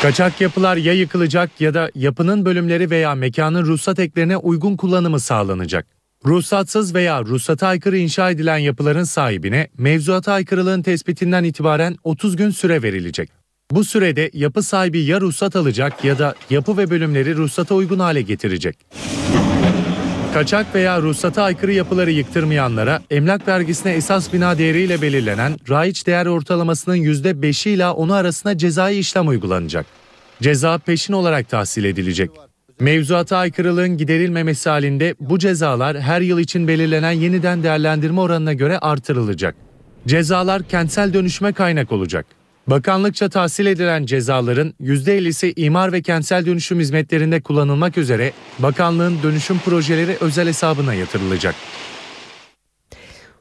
[0.01, 5.87] Kaçak yapılar ya yıkılacak ya da yapının bölümleri veya mekanın ruhsat eklerine uygun kullanımı sağlanacak.
[6.25, 12.83] Ruhsatsız veya ruhsata aykırı inşa edilen yapıların sahibine mevzuata aykırılığın tespitinden itibaren 30 gün süre
[12.83, 13.29] verilecek.
[13.71, 18.21] Bu sürede yapı sahibi ya ruhsat alacak ya da yapı ve bölümleri ruhsata uygun hale
[18.21, 18.77] getirecek.
[20.33, 26.95] Kaçak veya ruhsata aykırı yapıları yıktırmayanlara emlak vergisine esas bina değeriyle belirlenen raiç değer ortalamasının
[26.95, 29.85] %5'i ile 10'u arasında cezai işlem uygulanacak.
[30.41, 32.31] Ceza peşin olarak tahsil edilecek.
[32.79, 39.55] Mevzuata aykırılığın giderilmemesi halinde bu cezalar her yıl için belirlenen yeniden değerlendirme oranına göre artırılacak.
[40.07, 42.25] Cezalar kentsel dönüşüme kaynak olacak.
[42.69, 50.17] Bakanlıkça tahsil edilen cezaların %50'si imar ve kentsel dönüşüm hizmetlerinde kullanılmak üzere bakanlığın dönüşüm projeleri
[50.21, 51.55] özel hesabına yatırılacak.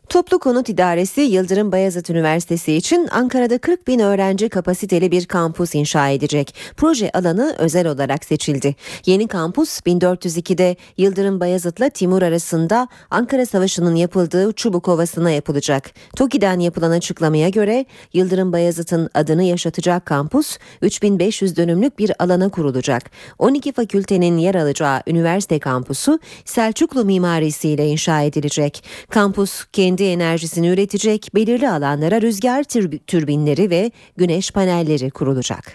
[0.09, 6.09] Toplu Konut İdaresi Yıldırım Bayezid Üniversitesi için Ankara'da 40 bin öğrenci kapasiteli bir kampus inşa
[6.09, 6.55] edecek.
[6.77, 8.75] Proje alanı özel olarak seçildi.
[9.07, 15.91] Yeni kampus 1402'de Yıldırım Bayezid'le Timur arasında Ankara Savaşı'nın yapıldığı Çubuk Ovası'na yapılacak.
[16.17, 23.11] TOKİ'den yapılan açıklamaya göre Yıldırım Bayezid'in adını yaşatacak kampus 3500 dönümlük bir alana kurulacak.
[23.39, 28.85] 12 fakültenin yer alacağı üniversite kampusu Selçuklu mimarisiyle inşa edilecek.
[29.11, 32.64] Kampus kendi kendi enerjisini üretecek belirli alanlara rüzgar
[33.07, 35.74] türbinleri ve güneş panelleri kurulacak.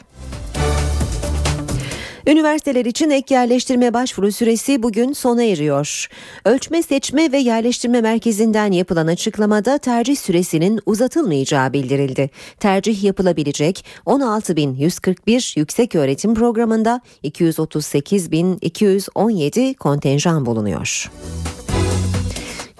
[2.27, 6.07] Üniversiteler için ek yerleştirme başvuru süresi bugün sona eriyor.
[6.45, 12.29] Ölçme Seçme ve Yerleştirme Merkezi'nden yapılan açıklamada tercih süresinin uzatılmayacağı bildirildi.
[12.59, 21.11] Tercih yapılabilecek 16.141 yüksek öğretim programında 238.217 kontenjan bulunuyor.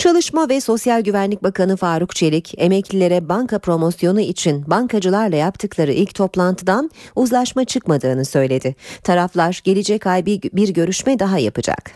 [0.04, 6.90] Çalışma ve Sosyal Güvenlik Bakanı Faruk Çelik, emeklilere banka promosyonu için bankacılarla yaptıkları ilk toplantıdan
[7.16, 8.76] uzlaşma çıkmadığını söyledi.
[9.04, 11.92] Taraflar gelecek ay bir, görüşme daha yapacak.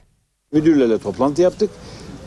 [0.51, 1.70] Müdürlerle toplantı yaptık.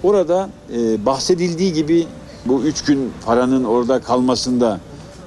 [0.03, 2.07] Orada e, bahsedildiği gibi
[2.47, 4.81] bu üç gün paranın orada kalmasında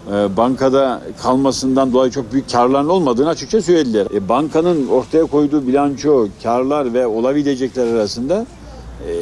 [0.07, 4.07] e, bankada kalmasından dolayı çok büyük karların olmadığını açıkça söylediler.
[4.13, 8.45] E, bankanın ortaya koyduğu bilanço, karlar ve olabilecekler arasında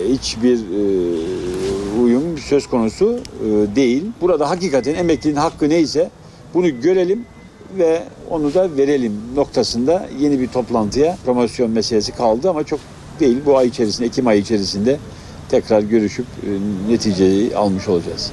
[0.10, 4.04] hiçbir e, uyum söz konusu e, değil.
[4.22, 6.10] Burada hakikaten emeklinin hakkı neyse
[6.54, 7.26] bunu görelim
[7.78, 12.80] ve onu da verelim noktasında yeni bir toplantıya promosyon meselesi kaldı ama çok
[13.20, 13.38] değil.
[13.46, 15.00] Bu ay içerisinde, Ekim ayı içerisinde
[15.50, 16.50] tekrar görüşüp e,
[16.92, 18.32] neticeyi almış olacağız.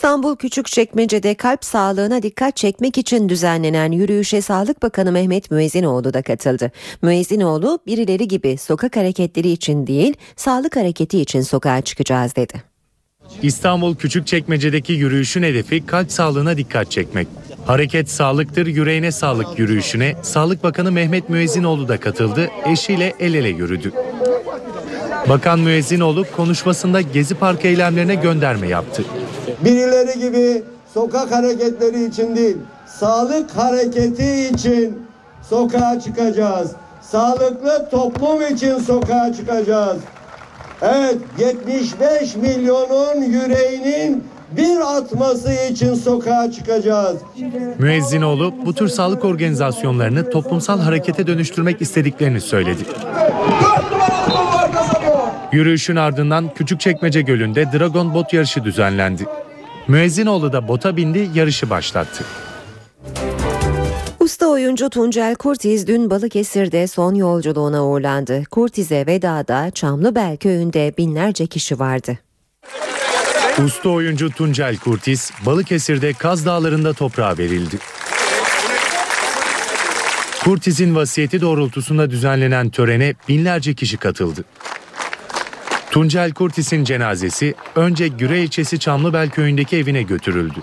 [0.00, 6.72] İstanbul Küçükçekmece'de kalp sağlığına dikkat çekmek için düzenlenen yürüyüşe Sağlık Bakanı Mehmet Müezzinoğlu da katıldı.
[7.02, 12.62] Müezzinoğlu birileri gibi sokak hareketleri için değil, sağlık hareketi için sokağa çıkacağız dedi.
[13.42, 17.28] İstanbul Küçükçekmece'deki yürüyüşün hedefi kalp sağlığına dikkat çekmek.
[17.66, 23.92] Hareket sağlıktır, yüreğine sağlık yürüyüşüne Sağlık Bakanı Mehmet Müezzinoğlu da katıldı, eşiyle el ele yürüdü.
[25.28, 29.04] Bakan Müezzinoğlu konuşmasında Gezi Parkı eylemlerine gönderme yaptı.
[29.64, 30.62] Birileri gibi
[30.94, 32.56] sokak hareketleri için değil,
[32.86, 34.98] sağlık hareketi için
[35.48, 36.72] sokağa çıkacağız.
[37.02, 39.98] Sağlıklı toplum için sokağa çıkacağız.
[40.82, 44.24] Evet 75 milyonun yüreğinin
[44.56, 47.16] bir atması için sokağa çıkacağız.
[47.78, 52.82] Müezzinoğlu bu tür sağlık organizasyonlarını toplumsal harekete dönüştürmek istediklerini söyledi.
[55.52, 59.26] Yürüyüşün ardından Küçükçekmece Gölü'nde Dragon Bot yarışı düzenlendi.
[59.88, 62.24] Müezzinoğlu da bota bindi, yarışı başlattı.
[64.20, 68.44] Usta oyuncu Tuncel Kurtiz dün Balıkesir'de son yolculuğuna uğurlandı.
[68.44, 72.18] Kurtiz'e vedada Çamlıbel köyünde binlerce kişi vardı.
[73.64, 77.78] Usta oyuncu Tuncel Kurtiz, Balıkesir'de Kaz Dağları'nda toprağa verildi.
[80.44, 84.44] Kurtiz'in vasiyeti doğrultusunda düzenlenen törene binlerce kişi katıldı.
[85.90, 90.60] Tuncel Kurtis'in cenazesi önce Güre ilçesi Çamlıbel köyündeki evine götürüldü.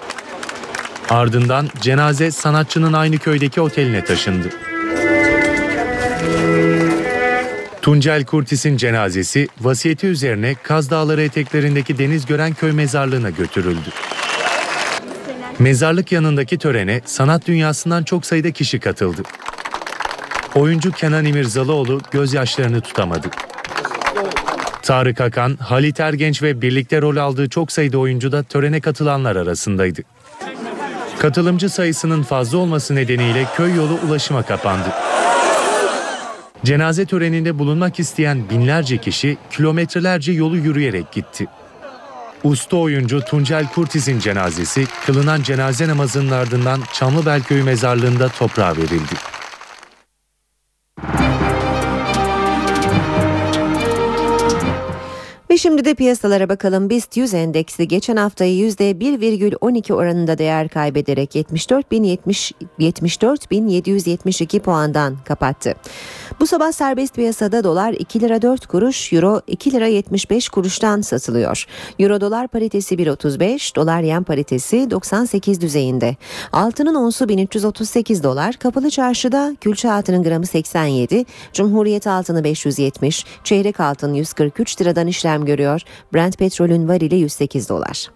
[1.09, 4.49] Ardından cenaze sanatçının aynı köydeki oteline taşındı.
[7.82, 13.89] Tuncel Kurtis'in cenazesi vasiyeti üzerine Kaz Dağları eteklerindeki Deniz Gören Köy mezarlığına götürüldü.
[15.59, 19.21] Mezarlık yanındaki törene sanat dünyasından çok sayıda kişi katıldı.
[20.55, 23.28] Oyuncu Kenan İmirzalıoğlu gözyaşlarını tutamadı.
[24.88, 30.02] Tarık Akan, Halit Ergenç ve birlikte rol aldığı çok sayıda oyuncu da törene katılanlar arasındaydı.
[31.20, 34.88] Katılımcı sayısının fazla olması nedeniyle köy yolu ulaşıma kapandı.
[36.66, 41.48] Cenaze töreninde bulunmak isteyen binlerce kişi kilometrelerce yolu yürüyerek gitti.
[42.44, 49.16] Usta oyuncu Tuncel Kurtiz'in cenazesi kılınan cenaze namazının ardından Çamlıbel Köyü mezarlığında toprağa verildi.
[55.58, 56.89] Şimdi de piyasalara bakalım.
[56.89, 65.76] BIST 100 endeksi geçen haftayı %1,12 oranında değer kaybederek 74.070 74.772 puandan kapattı.
[66.39, 71.66] Bu sabah serbest piyasada dolar 2 lira 4 kuruş, euro 2 lira 75 kuruştan satılıyor.
[71.99, 76.16] Euro dolar paritesi 1.35, dolar yen paritesi 98 düzeyinde.
[76.51, 84.14] Altının onsu 1338 dolar, kapalı çarşıda külçe altının gramı 87, Cumhuriyet altını 570, çeyrek altın
[84.14, 85.82] 143 liradan işlem görüyor.
[86.14, 88.10] Brent petrolün varili 108 dolar.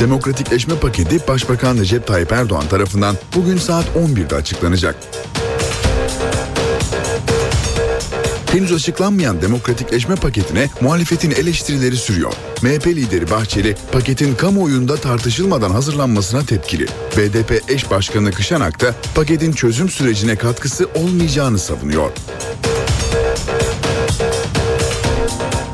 [0.00, 4.96] Demokratikleşme paketi Başbakan Recep Tayyip Erdoğan tarafından bugün saat 11'de açıklanacak.
[8.56, 12.32] Henüz açıklanmayan demokratikleşme paketine muhalefetin eleştirileri sürüyor.
[12.62, 16.86] MHP lideri Bahçeli paketin kamuoyunda tartışılmadan hazırlanmasına tepkili.
[17.16, 22.10] BDP eş başkanı Kışanak da paketin çözüm sürecine katkısı olmayacağını savunuyor.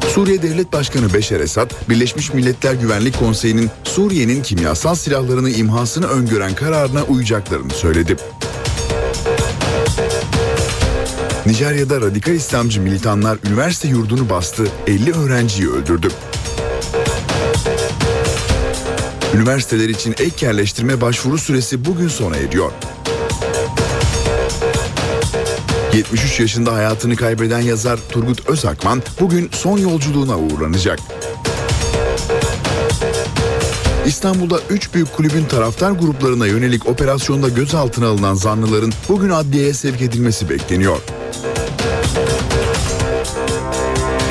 [0.09, 7.03] Suriye Devlet Başkanı Beşer Esad, Birleşmiş Milletler Güvenlik Konseyi'nin Suriye'nin kimyasal silahlarını imhasını öngören kararına
[7.03, 8.17] uyacaklarını söyledi.
[11.47, 16.09] Nijerya'da radikal İslamcı militanlar üniversite yurdunu bastı, 50 öğrenciyi öldürdü.
[19.35, 22.73] Üniversiteler için ek yerleştirme başvuru süresi bugün sona eriyor.
[25.95, 30.99] 73 yaşında hayatını kaybeden yazar Turgut Özakman bugün son yolculuğuna uğurlanacak.
[34.07, 40.51] İstanbul'da 3 büyük kulübün taraftar gruplarına yönelik operasyonda gözaltına alınan zanlıların bugün adliyeye sevk edilmesi
[40.51, 40.99] bekleniyor.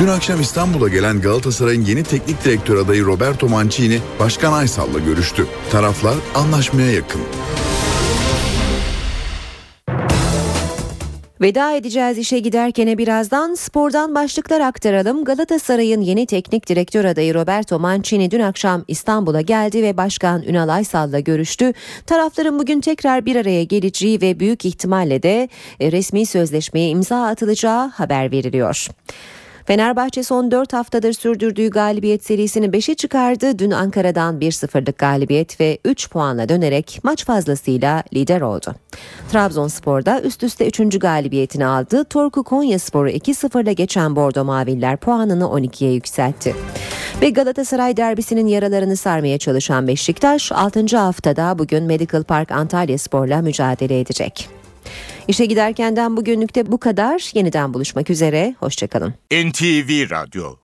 [0.02, 5.48] Dün akşam İstanbul'a gelen Galatasaray'ın yeni teknik direktör adayı Roberto Mancini, Başkan Aysal'la görüştü.
[5.72, 7.22] Taraflar anlaşmaya yakın.
[11.42, 15.26] Veda edeceğiz işe giderkene birazdan spordan başlıklar aktaralım.
[15.26, 21.20] Galatasaray'ın yeni teknik direktör adayı Roberto Mancini dün akşam İstanbul'a geldi ve Başkan Ünal Aysal'la
[21.20, 21.74] görüştü.
[22.06, 25.50] Tarafların bugün tekrar bir araya geleceği ve büyük ihtimalle de
[25.80, 28.88] e, resmi sözleşmeye imza atılacağı haber veriliyor.
[29.66, 33.60] Fenerbahçe son 4 haftadır sürdürdüğü galibiyet serisini 5'e çıkardı.
[33.60, 38.76] Dün Ankara'dan 1-0'lık galibiyet ve 3 puanla dönerek maç fazlasıyla lider oldu.
[39.32, 41.00] Trabzonspor'da üst üste 3.
[41.00, 42.04] galibiyetini aldı.
[42.04, 46.56] Torku Konyaspor'u 2-0'la geçen Bordo Maviller puanını 12'ye yükseltti.
[47.22, 50.98] Ve Galatasaray derbisinin yaralarını sarmaya çalışan Beşiktaş 6.
[50.98, 54.61] haftada bugün Medical Park Antalya Spor'la mücadele edecek.
[55.28, 57.32] İşe giderkenden bugünlükte bu kadar.
[57.34, 58.56] Yeniden buluşmak üzere.
[58.60, 59.14] Hoşçakalın.
[59.32, 60.56] NTV Radyo